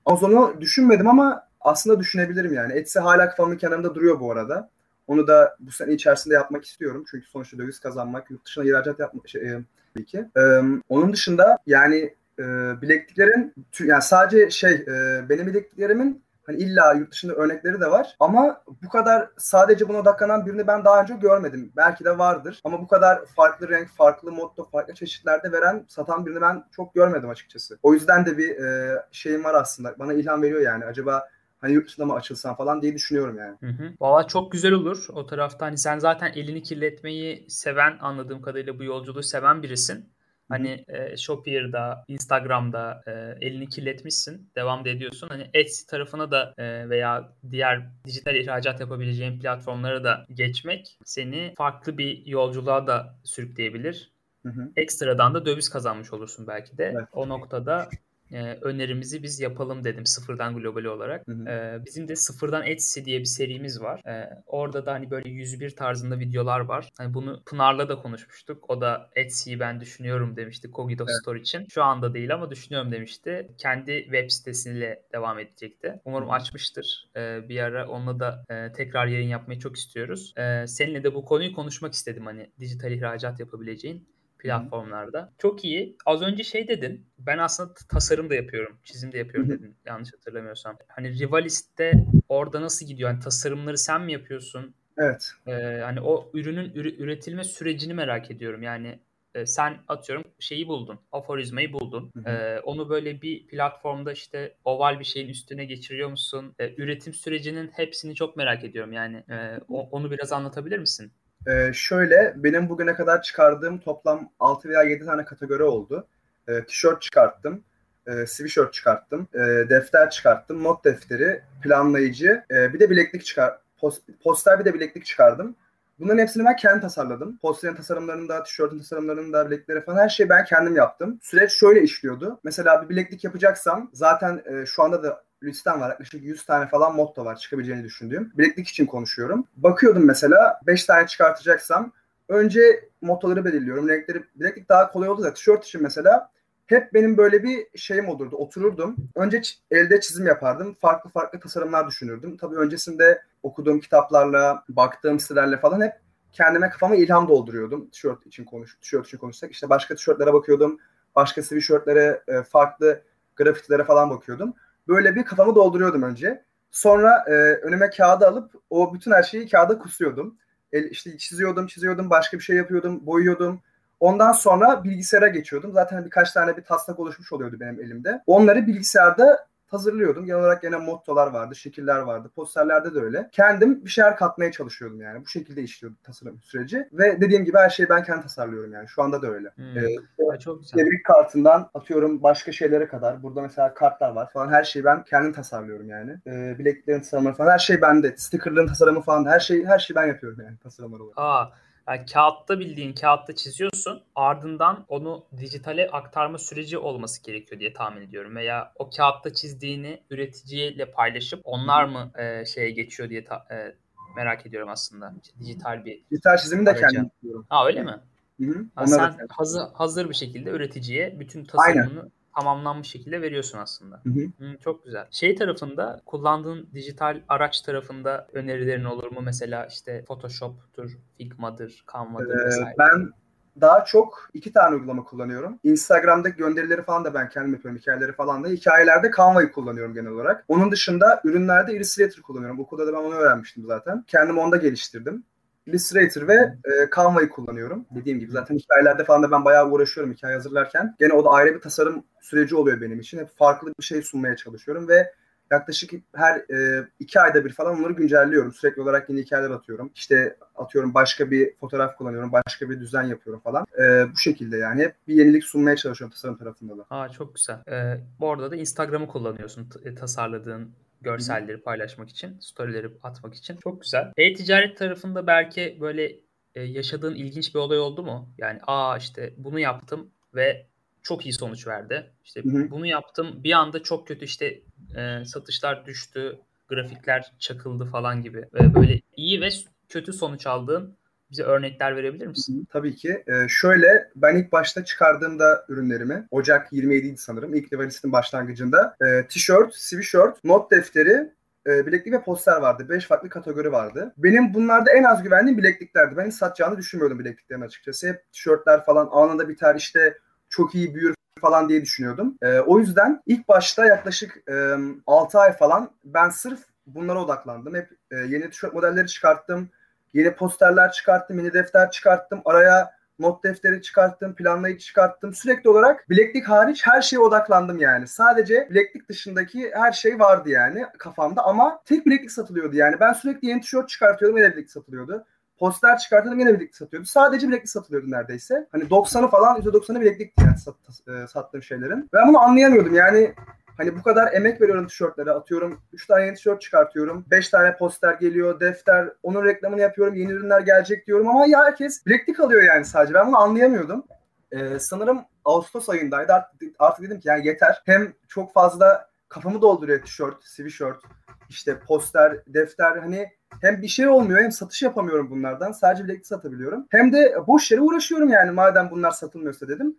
Amazon'u 0.04 0.60
düşünmedim 0.60 1.08
ama 1.08 1.48
aslında 1.60 2.00
düşünebilirim 2.00 2.54
yani. 2.54 2.72
Etsy 2.72 2.98
hala 2.98 3.30
kafamın 3.30 3.56
kenarında 3.56 3.94
duruyor 3.94 4.20
bu 4.20 4.32
arada. 4.32 4.70
Onu 5.08 5.26
da 5.26 5.56
bu 5.60 5.70
sene 5.70 5.92
içerisinde 5.92 6.34
yapmak 6.34 6.64
istiyorum. 6.64 7.04
Çünkü 7.10 7.26
sonuçta 7.26 7.58
döviz 7.58 7.80
kazanmak, 7.80 8.30
yurt 8.30 8.46
dışına 8.46 8.64
ihracat 8.64 9.00
yapmak 9.00 9.28
şey, 9.28 9.42
e, 9.42 9.60
tabii 9.94 10.06
ki. 10.06 10.24
Ee, 10.36 10.60
onun 10.88 11.12
dışında 11.12 11.58
yani 11.66 12.14
e, 12.38 12.44
bilekliklerin 12.82 13.54
yani 13.80 14.02
sadece 14.02 14.50
şey 14.50 14.72
e, 14.72 15.28
benim 15.28 15.46
bilekliklerimin 15.46 16.22
Hani 16.48 16.58
illa 16.58 16.92
yurt 16.92 17.12
dışında 17.12 17.34
örnekleri 17.34 17.80
de 17.80 17.90
var 17.90 18.16
ama 18.20 18.62
bu 18.82 18.88
kadar 18.88 19.28
sadece 19.38 19.88
buna 19.88 19.98
odaklanan 19.98 20.46
birini 20.46 20.66
ben 20.66 20.84
daha 20.84 21.02
önce 21.02 21.14
görmedim. 21.14 21.72
Belki 21.76 22.04
de 22.04 22.18
vardır 22.18 22.60
ama 22.64 22.80
bu 22.80 22.88
kadar 22.88 23.24
farklı 23.36 23.68
renk, 23.68 23.88
farklı 23.88 24.32
modda, 24.32 24.64
farklı 24.64 24.94
çeşitlerde 24.94 25.52
veren, 25.52 25.84
satan 25.88 26.26
birini 26.26 26.40
ben 26.40 26.64
çok 26.70 26.94
görmedim 26.94 27.28
açıkçası. 27.28 27.78
O 27.82 27.94
yüzden 27.94 28.26
de 28.26 28.38
bir 28.38 28.56
e, 28.56 28.96
şeyim 29.12 29.44
var 29.44 29.54
aslında. 29.54 29.98
Bana 29.98 30.12
ilham 30.12 30.42
veriyor 30.42 30.60
yani. 30.60 30.84
Acaba 30.84 31.28
hani 31.60 31.72
yurt 31.72 31.88
dışında 31.88 32.06
mı 32.06 32.14
açılsam 32.14 32.56
falan 32.56 32.82
diye 32.82 32.94
düşünüyorum 32.94 33.38
yani. 33.38 33.56
Hı 33.60 33.82
hı. 33.82 33.92
Valla 34.00 34.26
çok 34.26 34.52
güzel 34.52 34.72
olur 34.72 35.06
o 35.12 35.26
tarafta. 35.26 35.66
Hani 35.66 35.78
sen 35.78 35.98
zaten 35.98 36.32
elini 36.34 36.62
kirletmeyi 36.62 37.46
seven 37.48 37.98
anladığım 38.00 38.42
kadarıyla 38.42 38.78
bu 38.78 38.84
yolculuğu 38.84 39.22
seven 39.22 39.62
birisin. 39.62 40.12
Hani 40.48 40.84
e, 40.88 41.16
Shopier'da, 41.16 42.04
Instagram'da 42.08 43.02
e, 43.06 43.46
elini 43.46 43.68
kirletmişsin, 43.68 44.50
devam 44.56 44.84
da 44.84 44.88
ediyorsun. 44.88 45.28
Hani 45.28 45.50
Etsy 45.54 45.86
tarafına 45.86 46.30
da 46.30 46.54
e, 46.58 46.88
veya 46.88 47.32
diğer 47.50 47.88
dijital 48.04 48.34
ihracat 48.34 48.80
yapabileceğin 48.80 49.40
platformlara 49.40 50.04
da 50.04 50.26
geçmek 50.34 50.98
seni 51.04 51.54
farklı 51.56 51.98
bir 51.98 52.26
yolculuğa 52.26 52.86
da 52.86 53.18
sürükleyebilir. 53.24 54.12
Hı 54.46 54.48
hı. 54.48 54.72
Ekstradan 54.76 55.34
da 55.34 55.46
döviz 55.46 55.68
kazanmış 55.68 56.12
olursun 56.12 56.46
belki 56.46 56.78
de. 56.78 56.92
Evet. 56.96 57.08
O 57.12 57.28
noktada 57.28 57.88
e, 58.32 58.58
önerimizi 58.62 59.22
biz 59.22 59.40
yapalım 59.40 59.84
dedim 59.84 60.06
sıfırdan 60.06 60.56
globali 60.56 60.88
olarak. 60.88 61.28
Hı 61.28 61.32
hı. 61.32 61.48
E, 61.48 61.84
bizim 61.86 62.08
de 62.08 62.16
sıfırdan 62.16 62.66
Etsy 62.66 63.04
diye 63.04 63.20
bir 63.20 63.24
serimiz 63.24 63.80
var. 63.80 64.00
E, 64.06 64.42
orada 64.46 64.86
da 64.86 64.92
hani 64.92 65.10
böyle 65.10 65.28
101 65.28 65.70
tarzında 65.70 66.18
videolar 66.18 66.60
var. 66.60 66.88
Hani 66.98 67.14
bunu 67.14 67.42
Pınar'la 67.46 67.88
da 67.88 67.96
konuşmuştuk. 67.96 68.70
O 68.70 68.80
da 68.80 69.10
Etsy'yi 69.16 69.60
ben 69.60 69.80
düşünüyorum 69.80 70.36
demişti 70.36 70.70
Cogito 70.72 71.04
evet. 71.08 71.20
Store 71.22 71.40
için. 71.40 71.66
Şu 71.70 71.82
anda 71.82 72.14
değil 72.14 72.34
ama 72.34 72.50
düşünüyorum 72.50 72.92
demişti. 72.92 73.48
Kendi 73.58 74.02
web 74.02 74.30
sitesiyle 74.30 75.02
devam 75.12 75.38
edecekti. 75.38 76.00
Umarım 76.04 76.30
açmıştır. 76.30 77.10
E, 77.16 77.48
bir 77.48 77.60
ara 77.60 77.88
onunla 77.88 78.20
da 78.20 78.44
e, 78.50 78.72
tekrar 78.72 79.06
yayın 79.06 79.28
yapmayı 79.28 79.60
çok 79.60 79.76
istiyoruz. 79.76 80.34
E, 80.36 80.66
seninle 80.66 81.04
de 81.04 81.14
bu 81.14 81.24
konuyu 81.24 81.52
konuşmak 81.52 81.92
istedim 81.92 82.26
hani 82.26 82.50
dijital 82.60 82.92
ihracat 82.92 83.40
yapabileceğin 83.40 84.08
platformlarda. 84.38 85.22
Hı. 85.22 85.28
Çok 85.38 85.64
iyi. 85.64 85.96
Az 86.06 86.22
önce 86.22 86.44
şey 86.44 86.68
dedin. 86.68 87.06
Ben 87.18 87.38
aslında 87.38 87.74
tasarım 87.88 88.30
da 88.30 88.34
yapıyorum. 88.34 88.78
Çizim 88.84 89.12
de 89.12 89.18
yapıyorum 89.18 89.50
Hı. 89.50 89.54
dedin. 89.54 89.76
Yanlış 89.86 90.12
hatırlamıyorsam. 90.12 90.78
Hani 90.88 91.18
Rivalist'te 91.18 91.92
orada 92.28 92.62
nasıl 92.62 92.86
gidiyor? 92.86 93.10
Yani 93.10 93.20
tasarımları 93.20 93.78
sen 93.78 94.02
mi 94.02 94.12
yapıyorsun? 94.12 94.74
Evet. 94.98 95.32
Ee, 95.46 95.80
hani 95.82 96.00
o 96.00 96.30
ürünün 96.34 96.72
üretilme 96.74 97.44
sürecini 97.44 97.94
merak 97.94 98.30
ediyorum. 98.30 98.62
Yani 98.62 98.98
e, 99.34 99.46
sen 99.46 99.78
atıyorum 99.88 100.24
şeyi 100.38 100.68
buldun. 100.68 101.00
Aforizmayı 101.12 101.72
buldun. 101.72 102.10
Hı 102.16 102.30
hı. 102.30 102.34
E, 102.34 102.60
onu 102.60 102.88
böyle 102.88 103.22
bir 103.22 103.46
platformda 103.46 104.12
işte 104.12 104.54
oval 104.64 105.00
bir 105.00 105.04
şeyin 105.04 105.28
üstüne 105.28 105.64
geçiriyor 105.64 106.10
musun? 106.10 106.54
E, 106.58 106.74
üretim 106.82 107.14
sürecinin 107.14 107.68
hepsini 107.68 108.14
çok 108.14 108.36
merak 108.36 108.64
ediyorum. 108.64 108.92
Yani 108.92 109.16
e, 109.16 109.60
o, 109.68 109.88
onu 109.90 110.10
biraz 110.10 110.32
anlatabilir 110.32 110.78
misin? 110.78 111.12
Ee, 111.46 111.70
şöyle 111.74 112.34
benim 112.36 112.68
bugüne 112.68 112.94
kadar 112.94 113.22
çıkardığım 113.22 113.78
toplam 113.78 114.30
6 114.40 114.68
veya 114.68 114.82
7 114.82 115.04
tane 115.06 115.24
kategori 115.24 115.62
oldu. 115.62 116.06
Ee, 116.48 116.64
tişört 116.64 117.02
çıkarttım, 117.02 117.64
e, 118.06 118.26
sweatshirt 118.26 118.72
çıkarttım, 118.72 119.28
e, 119.34 119.38
defter 119.70 120.10
çıkarttım, 120.10 120.64
not 120.64 120.84
defteri, 120.84 121.42
planlayıcı, 121.62 122.44
e, 122.50 122.72
bir 122.72 122.80
de 122.80 122.90
bileklik 122.90 123.24
çıkar, 123.24 123.58
post, 123.78 124.02
poster 124.22 124.60
bir 124.60 124.64
de 124.64 124.74
bileklik 124.74 125.06
çıkardım. 125.06 125.56
Bunların 125.98 126.18
hepsini 126.18 126.44
ben 126.44 126.56
kendim 126.56 126.80
tasarladım. 126.80 127.38
Posterin 127.42 127.74
tasarımlarını 127.74 128.28
da, 128.28 128.42
tişörtün 128.42 128.78
tasarımlarını 128.78 129.32
da, 129.32 129.50
bilekleri 129.50 129.80
falan 129.80 129.98
her 129.98 130.08
şeyi 130.08 130.28
ben 130.28 130.44
kendim 130.44 130.76
yaptım. 130.76 131.18
Süreç 131.22 131.52
şöyle 131.52 131.82
işliyordu. 131.82 132.40
Mesela 132.44 132.82
bir 132.82 132.88
bileklik 132.88 133.24
yapacaksam 133.24 133.90
zaten 133.92 134.42
e, 134.46 134.66
şu 134.66 134.82
anda 134.82 135.02
da 135.02 135.22
listem 135.42 135.80
var. 135.80 135.88
Yaklaşık 135.90 136.22
100 136.22 136.46
tane 136.46 136.66
falan 136.66 136.94
motto 136.96 137.24
var 137.24 137.36
çıkabileceğini 137.36 137.84
düşündüğüm. 137.84 138.32
Bileklik 138.38 138.68
için 138.68 138.86
konuşuyorum. 138.86 139.44
Bakıyordum 139.56 140.04
mesela 140.04 140.60
5 140.66 140.84
tane 140.84 141.06
çıkartacaksam 141.06 141.92
önce 142.28 142.88
mottoları 143.00 143.44
belirliyorum. 143.44 143.88
Renkleri 143.88 144.24
bileklik 144.34 144.68
daha 144.68 144.92
kolay 144.92 145.08
oldu 145.08 145.22
da 145.22 145.34
tişört 145.34 145.64
için 145.64 145.82
mesela 145.82 146.30
hep 146.66 146.94
benim 146.94 147.16
böyle 147.16 147.42
bir 147.42 147.66
şeyim 147.76 148.08
olurdu. 148.08 148.36
Otururdum. 148.36 148.96
Önce 149.14 149.42
elde 149.70 150.00
çizim 150.00 150.26
yapardım. 150.26 150.76
Farklı 150.80 151.10
farklı 151.10 151.40
tasarımlar 151.40 151.88
düşünürdüm. 151.88 152.36
Tabii 152.36 152.56
öncesinde 152.56 153.22
okuduğum 153.42 153.80
kitaplarla, 153.80 154.64
baktığım 154.68 155.20
sitelerle 155.20 155.56
falan 155.56 155.80
hep 155.80 155.92
kendime 156.32 156.70
kafama 156.70 156.96
ilham 156.96 157.28
dolduruyordum. 157.28 157.90
Tişört 157.90 158.26
için 158.26 158.44
konuş, 158.44 158.78
tişört 158.80 159.06
için 159.06 159.18
konuşsak. 159.18 159.50
İşte 159.50 159.68
başka 159.68 159.94
tişörtlere 159.94 160.32
bakıyordum. 160.32 160.78
Başka 161.16 161.42
sweatshirtlere, 161.42 162.22
e, 162.28 162.42
farklı 162.42 163.02
grafitilere 163.36 163.84
falan 163.84 164.10
bakıyordum. 164.10 164.54
Böyle 164.88 165.16
bir 165.16 165.24
kafamı 165.24 165.54
dolduruyordum 165.54 166.02
önce. 166.02 166.44
Sonra 166.70 167.24
e, 167.26 167.32
önüme 167.32 167.90
kağıdı 167.90 168.26
alıp 168.26 168.52
o 168.70 168.94
bütün 168.94 169.12
her 169.12 169.22
şeyi 169.22 169.48
kağıda 169.48 169.78
kusuyordum. 169.78 170.36
El, 170.72 170.84
işte 170.90 171.18
çiziyordum, 171.18 171.66
çiziyordum, 171.66 172.10
başka 172.10 172.38
bir 172.38 172.42
şey 172.42 172.56
yapıyordum, 172.56 173.06
boyuyordum. 173.06 173.60
Ondan 174.00 174.32
sonra 174.32 174.84
bilgisayara 174.84 175.28
geçiyordum. 175.28 175.72
Zaten 175.72 176.04
birkaç 176.04 176.32
tane 176.32 176.56
bir 176.56 176.62
taslak 176.62 176.98
oluşmuş 176.98 177.32
oluyordu 177.32 177.56
benim 177.60 177.80
elimde. 177.80 178.22
Onları 178.26 178.66
bilgisayarda 178.66 179.47
hazırlıyordum. 179.68 180.26
Genel 180.26 180.40
olarak 180.40 180.62
gene 180.62 180.76
mottolar 180.76 181.26
vardı, 181.26 181.54
şekiller 181.54 181.98
vardı. 181.98 182.30
Posterlerde 182.36 182.94
de 182.94 183.00
öyle. 183.00 183.28
Kendim 183.32 183.84
bir 183.84 183.90
şeyler 183.90 184.16
katmaya 184.16 184.52
çalışıyordum 184.52 185.00
yani. 185.00 185.20
Bu 185.20 185.26
şekilde 185.26 185.62
işliyordu 185.62 185.96
tasarım 186.02 186.40
süreci. 186.42 186.88
Ve 186.92 187.20
dediğim 187.20 187.44
gibi 187.44 187.56
her 187.56 187.70
şeyi 187.70 187.88
ben 187.88 188.02
kendim 188.02 188.22
tasarlıyorum 188.22 188.72
yani. 188.72 188.88
Şu 188.88 189.02
anda 189.02 189.22
da 189.22 189.26
öyle. 189.26 189.48
Hmm. 189.48 189.78
Ee, 189.78 190.38
çok 190.38 190.60
güzel. 190.60 190.78
Tebrik 190.78 191.04
kartından 191.04 191.70
atıyorum 191.74 192.22
başka 192.22 192.52
şeylere 192.52 192.88
kadar. 192.88 193.22
Burada 193.22 193.42
mesela 193.42 193.74
kartlar 193.74 194.10
var 194.10 194.30
falan. 194.32 194.48
Her 194.52 194.64
şeyi 194.64 194.84
ben 194.84 195.04
kendim 195.04 195.32
tasarlıyorum 195.32 195.88
yani. 195.88 196.16
Ee, 196.26 196.58
bileklerin 196.58 197.00
tasarımı 197.00 197.32
falan 197.32 197.50
her 197.50 197.58
şey 197.58 197.82
bende. 197.82 198.14
Stickerların 198.16 198.66
tasarımı 198.66 199.00
falan 199.00 199.26
her 199.26 199.40
şey 199.40 199.64
her 199.64 199.78
şeyi 199.78 199.96
ben 199.96 200.06
yapıyorum 200.06 200.40
yani 200.44 200.56
tasarımlar 200.56 201.00
olarak. 201.00 201.18
Aa 201.18 201.52
yani 201.88 202.06
kağıtta 202.06 202.58
bildiğin 202.58 202.92
kağıtta 202.92 203.34
çiziyorsun. 203.34 204.02
Ardından 204.14 204.84
onu 204.88 205.24
dijitale 205.38 205.90
aktarma 205.90 206.38
süreci 206.38 206.78
olması 206.78 207.22
gerekiyor 207.22 207.60
diye 207.60 207.72
tahmin 207.72 208.02
ediyorum. 208.02 208.36
Veya 208.36 208.72
o 208.76 208.90
kağıtta 208.90 209.34
çizdiğini 209.34 210.02
üreticiyle 210.10 210.90
paylaşıp 210.90 211.40
onlar 211.44 211.84
mı 211.84 212.10
e, 212.18 212.44
şeye 212.44 212.70
geçiyor 212.70 213.10
diye 213.10 213.24
ta, 213.24 213.46
e, 213.50 213.74
merak 214.16 214.46
ediyorum 214.46 214.68
aslında. 214.68 215.14
İşte 215.22 215.38
dijital 215.40 215.84
bir 215.84 216.02
Dijital 216.10 216.36
çizimi 216.36 216.66
de 216.66 216.74
kendim 216.74 217.02
yapıyorum. 217.02 217.46
Ha 217.48 217.66
öyle 217.66 217.82
mi? 217.82 218.00
Hı 218.40 218.46
hı. 218.46 218.64
Ha, 218.74 218.86
sen 218.86 219.18
hazır, 219.28 219.62
hazır 219.72 220.08
bir 220.08 220.14
şekilde 220.14 220.50
üreticiye 220.50 221.20
bütün 221.20 221.44
tasarımını 221.44 222.00
Aynen 222.00 222.10
tamamlanmış 222.38 222.88
şekilde 222.88 223.22
veriyorsun 223.22 223.58
aslında. 223.58 224.00
Hı 224.04 224.10
hı. 224.10 224.44
Hı, 224.44 224.58
çok 224.64 224.84
güzel. 224.84 225.06
Şey 225.10 225.34
tarafında 225.34 226.00
kullandığın 226.06 226.68
dijital 226.74 227.20
araç 227.28 227.60
tarafında 227.60 228.26
önerilerin 228.32 228.84
olur 228.84 229.12
mu? 229.12 229.20
Mesela 229.22 229.66
işte 229.66 230.04
Photoshop'tur, 230.06 230.98
Figma'dır, 231.18 231.84
Canva'dır 231.92 232.40
ee, 232.40 232.46
vesaire. 232.46 232.74
Ben 232.78 233.12
daha 233.60 233.84
çok 233.84 234.30
iki 234.34 234.52
tane 234.52 234.76
uygulama 234.76 235.04
kullanıyorum. 235.04 235.58
Instagram'daki 235.64 236.36
gönderileri 236.36 236.82
falan 236.82 237.04
da 237.04 237.14
ben 237.14 237.28
kendim 237.28 237.52
yapıyorum. 237.52 237.80
Hikayeleri 237.80 238.12
falan 238.12 238.44
da. 238.44 238.48
Hikayelerde 238.48 239.10
Canva'yı 239.16 239.52
kullanıyorum 239.52 239.94
genel 239.94 240.10
olarak. 240.10 240.44
Onun 240.48 240.70
dışında 240.70 241.20
ürünlerde 241.24 241.74
Illustrator 241.74 242.22
kullanıyorum. 242.22 242.60
Okulda 242.60 242.86
da 242.86 242.92
ben 242.92 242.98
onu 242.98 243.14
öğrenmiştim 243.14 243.64
zaten. 243.66 244.04
Kendim 244.06 244.38
onda 244.38 244.56
geliştirdim. 244.56 245.24
Illustrator 245.68 246.28
ve 246.28 246.34
e, 246.34 246.70
Canva'yı 246.96 247.28
kullanıyorum. 247.28 247.86
Dediğim 247.94 248.20
gibi 248.20 248.30
zaten 248.32 248.56
hikayelerde 248.56 249.04
falan 249.04 249.22
da 249.22 249.30
ben 249.30 249.44
bayağı 249.44 249.70
uğraşıyorum 249.70 250.12
hikaye 250.12 250.34
hazırlarken. 250.34 250.94
Gene 250.98 251.12
o 251.12 251.24
da 251.24 251.30
ayrı 251.30 251.54
bir 251.54 251.60
tasarım 251.60 252.04
süreci 252.20 252.56
oluyor 252.56 252.80
benim 252.80 253.00
için. 253.00 253.18
Hep 253.18 253.28
farklı 253.36 253.72
bir 253.78 253.84
şey 253.84 254.02
sunmaya 254.02 254.36
çalışıyorum 254.36 254.88
ve 254.88 255.12
yaklaşık 255.50 255.90
her 256.14 256.36
e, 256.38 256.88
iki 256.98 257.20
ayda 257.20 257.44
bir 257.44 257.52
falan 257.52 257.78
onları 257.78 257.92
güncelliyorum. 257.92 258.52
Sürekli 258.52 258.82
olarak 258.82 259.10
yeni 259.10 259.20
hikayeler 259.20 259.50
atıyorum. 259.50 259.90
İşte 259.94 260.36
atıyorum 260.56 260.94
başka 260.94 261.30
bir 261.30 261.54
fotoğraf 261.60 261.96
kullanıyorum, 261.96 262.32
başka 262.32 262.70
bir 262.70 262.80
düzen 262.80 263.02
yapıyorum 263.02 263.42
falan. 263.42 263.66
E, 263.78 264.12
bu 264.12 264.16
şekilde 264.16 264.56
yani 264.56 264.82
hep 264.82 264.94
bir 265.08 265.14
yenilik 265.14 265.44
sunmaya 265.44 265.76
çalışıyorum 265.76 266.12
tasarım 266.12 266.38
tarafında 266.38 266.78
da. 266.78 266.86
Aa 266.90 267.08
çok 267.08 267.34
güzel. 267.34 267.58
Ee, 267.68 268.00
bu 268.20 268.32
arada 268.32 268.50
da 268.50 268.56
Instagram'ı 268.56 269.06
kullanıyorsun 269.06 269.68
t- 269.68 269.94
tasarladığın 269.94 270.70
görselleri 271.00 271.60
paylaşmak 271.60 272.08
için, 272.08 272.38
storyleri 272.40 272.90
atmak 273.02 273.34
için. 273.34 273.56
Çok 273.56 273.82
güzel. 273.82 274.12
E-ticaret 274.16 274.78
tarafında 274.78 275.26
belki 275.26 275.78
böyle 275.80 276.16
e, 276.54 276.62
yaşadığın 276.62 277.14
ilginç 277.14 277.54
bir 277.54 277.58
olay 277.60 277.78
oldu 277.78 278.02
mu? 278.02 278.34
Yani 278.38 278.60
aa 278.66 278.96
işte 278.96 279.34
bunu 279.36 279.58
yaptım 279.58 280.10
ve 280.34 280.66
çok 281.02 281.26
iyi 281.26 281.32
sonuç 281.32 281.66
verdi. 281.66 282.12
İşte 282.24 282.42
hı 282.42 282.48
hı. 282.48 282.70
bunu 282.70 282.86
yaptım 282.86 283.44
bir 283.44 283.52
anda 283.52 283.82
çok 283.82 284.08
kötü 284.08 284.24
işte 284.24 284.60
e, 284.96 285.24
satışlar 285.24 285.86
düştü, 285.86 286.38
grafikler 286.68 287.32
çakıldı 287.38 287.84
falan 287.84 288.22
gibi. 288.22 288.44
Ve 288.54 288.74
böyle 288.74 289.00
iyi 289.16 289.40
ve 289.40 289.48
kötü 289.88 290.12
sonuç 290.12 290.46
aldığın 290.46 290.97
bize 291.30 291.42
örnekler 291.42 291.96
verebilir 291.96 292.26
misin? 292.26 292.66
Tabii 292.72 292.96
ki. 292.96 293.24
Ee, 293.26 293.48
şöyle 293.48 294.10
ben 294.16 294.36
ilk 294.36 294.52
başta 294.52 294.84
çıkardığımda 294.84 295.64
ürünlerimi 295.68 296.26
Ocak 296.30 296.72
27'ydi 296.72 297.16
sanırım. 297.16 297.54
İlk 297.54 297.72
Levelist'in 297.72 298.12
başlangıcında 298.12 298.96
e, 299.06 299.26
tişört, 299.26 299.74
sweatshirt, 299.74 300.44
not 300.44 300.70
defteri, 300.70 301.32
e, 301.66 301.86
bileklik 301.86 302.14
ve 302.14 302.22
poster 302.22 302.56
vardı. 302.56 302.86
Beş 302.88 303.06
farklı 303.06 303.28
kategori 303.28 303.72
vardı. 303.72 304.14
Benim 304.16 304.54
bunlarda 304.54 304.90
en 304.92 305.04
az 305.04 305.22
güvendiğim 305.22 305.58
bilekliklerdi. 305.58 306.16
Ben 306.16 306.26
hiç 306.26 306.34
satacağını 306.34 306.76
düşünmüyordum 306.76 307.18
bilekliklerin 307.18 307.60
açıkçası. 307.60 308.08
Hep 308.08 308.32
tişörtler 308.32 308.84
falan 308.84 309.08
anında 309.12 309.48
biter 309.48 309.74
işte 309.74 310.18
çok 310.48 310.74
iyi 310.74 310.94
büyür 310.94 311.14
falan 311.40 311.68
diye 311.68 311.82
düşünüyordum. 311.82 312.36
E, 312.42 312.60
o 312.60 312.78
yüzden 312.78 313.22
ilk 313.26 313.48
başta 313.48 313.86
yaklaşık 313.86 314.48
e, 314.50 314.74
6 315.06 315.38
ay 315.38 315.52
falan 315.52 315.90
ben 316.04 316.30
sırf 316.30 316.60
bunlara 316.86 317.22
odaklandım. 317.24 317.74
Hep 317.74 317.90
e, 318.10 318.16
yeni 318.16 318.50
tişört 318.50 318.74
modelleri 318.74 319.06
çıkarttım. 319.06 319.70
Yeni 320.14 320.34
posterler 320.34 320.92
çıkarttım, 320.92 321.38
yeni 321.38 321.52
defter 321.52 321.90
çıkarttım. 321.90 322.42
Araya 322.44 322.98
not 323.18 323.44
defteri 323.44 323.82
çıkarttım, 323.82 324.34
planlayıcı 324.34 324.84
çıkarttım. 324.84 325.34
Sürekli 325.34 325.70
olarak 325.70 326.10
bileklik 326.10 326.48
hariç 326.48 326.86
her 326.86 327.02
şeye 327.02 327.18
odaklandım 327.18 327.78
yani. 327.78 328.06
Sadece 328.08 328.68
bileklik 328.70 329.08
dışındaki 329.08 329.70
her 329.74 329.92
şey 329.92 330.18
vardı 330.18 330.50
yani 330.50 330.86
kafamda 330.98 331.44
ama 331.44 331.82
tek 331.84 332.06
bileklik 332.06 332.30
satılıyordu 332.30 332.76
yani. 332.76 333.00
Ben 333.00 333.12
sürekli 333.12 333.48
yeni 333.48 333.60
tişört 333.60 333.88
çıkartıyordum, 333.88 334.38
yine 334.38 334.46
bileklik 334.46 334.70
satılıyordu. 334.70 335.24
Poster 335.58 335.98
çıkartıyordum 335.98 336.40
yine 336.40 336.50
bileklik 336.50 336.76
satıyordu. 336.76 337.06
Sadece 337.06 337.48
bileklik 337.48 337.70
satılıyordu 337.70 338.10
neredeyse. 338.10 338.68
Hani 338.72 338.84
90'ı 338.84 339.28
falan 339.28 339.60
%90'ı 339.60 340.00
bileklikti 340.00 340.44
yani 340.44 340.58
sat, 340.58 340.74
e, 341.08 341.26
sattığım 341.26 341.62
şeylerin. 341.62 342.08
Ben 342.12 342.28
bunu 342.28 342.38
anlayamıyordum 342.38 342.94
yani 342.94 343.34
Hani 343.78 343.96
bu 343.96 344.02
kadar 344.02 344.32
emek 344.32 344.60
veriyorum 344.60 344.86
tişörtlere. 344.86 345.30
Atıyorum 345.30 345.80
3 345.92 346.06
tane 346.06 346.24
yeni 346.26 346.34
tişört 346.34 346.62
çıkartıyorum. 346.62 347.24
5 347.30 347.48
tane 347.48 347.76
poster 347.76 348.14
geliyor, 348.14 348.60
defter. 348.60 349.08
Onun 349.22 349.44
reklamını 349.44 349.80
yapıyorum. 349.80 350.14
Yeni 350.14 350.30
ürünler 350.30 350.60
gelecek 350.60 351.06
diyorum 351.06 351.28
ama 351.28 351.46
ya 351.46 351.64
herkes 351.64 352.06
bileklik 352.06 352.40
alıyor 352.40 352.62
yani 352.62 352.84
sadece. 352.84 353.14
Ben 353.14 353.26
bunu 353.26 353.38
anlayamıyordum. 353.38 354.04
Ee, 354.52 354.78
sanırım 354.78 355.24
Ağustos 355.44 355.88
ayındaydı. 355.88 356.32
Artık, 356.32 356.74
artık 356.78 357.04
dedim 357.04 357.20
ki 357.20 357.28
yani 357.28 357.46
yeter. 357.46 357.82
Hem 357.86 358.12
çok 358.28 358.52
fazla 358.52 359.08
kafamı 359.28 359.62
dolduruyor 359.62 360.02
tişört, 360.02 360.44
sweatshirt, 360.44 361.02
işte 361.48 361.78
poster, 361.78 362.36
defter 362.46 362.96
hani 362.96 363.28
hem 363.60 363.82
bir 363.82 363.88
şey 363.88 364.08
olmuyor 364.08 364.42
hem 364.42 364.52
satış 364.52 364.82
yapamıyorum 364.82 365.30
bunlardan. 365.30 365.72
Sadece 365.72 366.04
bileklik 366.04 366.26
satabiliyorum. 366.26 366.86
Hem 366.90 367.12
de 367.12 367.36
boş 367.46 367.70
yere 367.70 367.80
uğraşıyorum 367.80 368.28
yani 368.28 368.50
madem 368.50 368.90
bunlar 368.90 369.10
satılmıyorsa 369.10 369.68
dedim. 369.68 369.96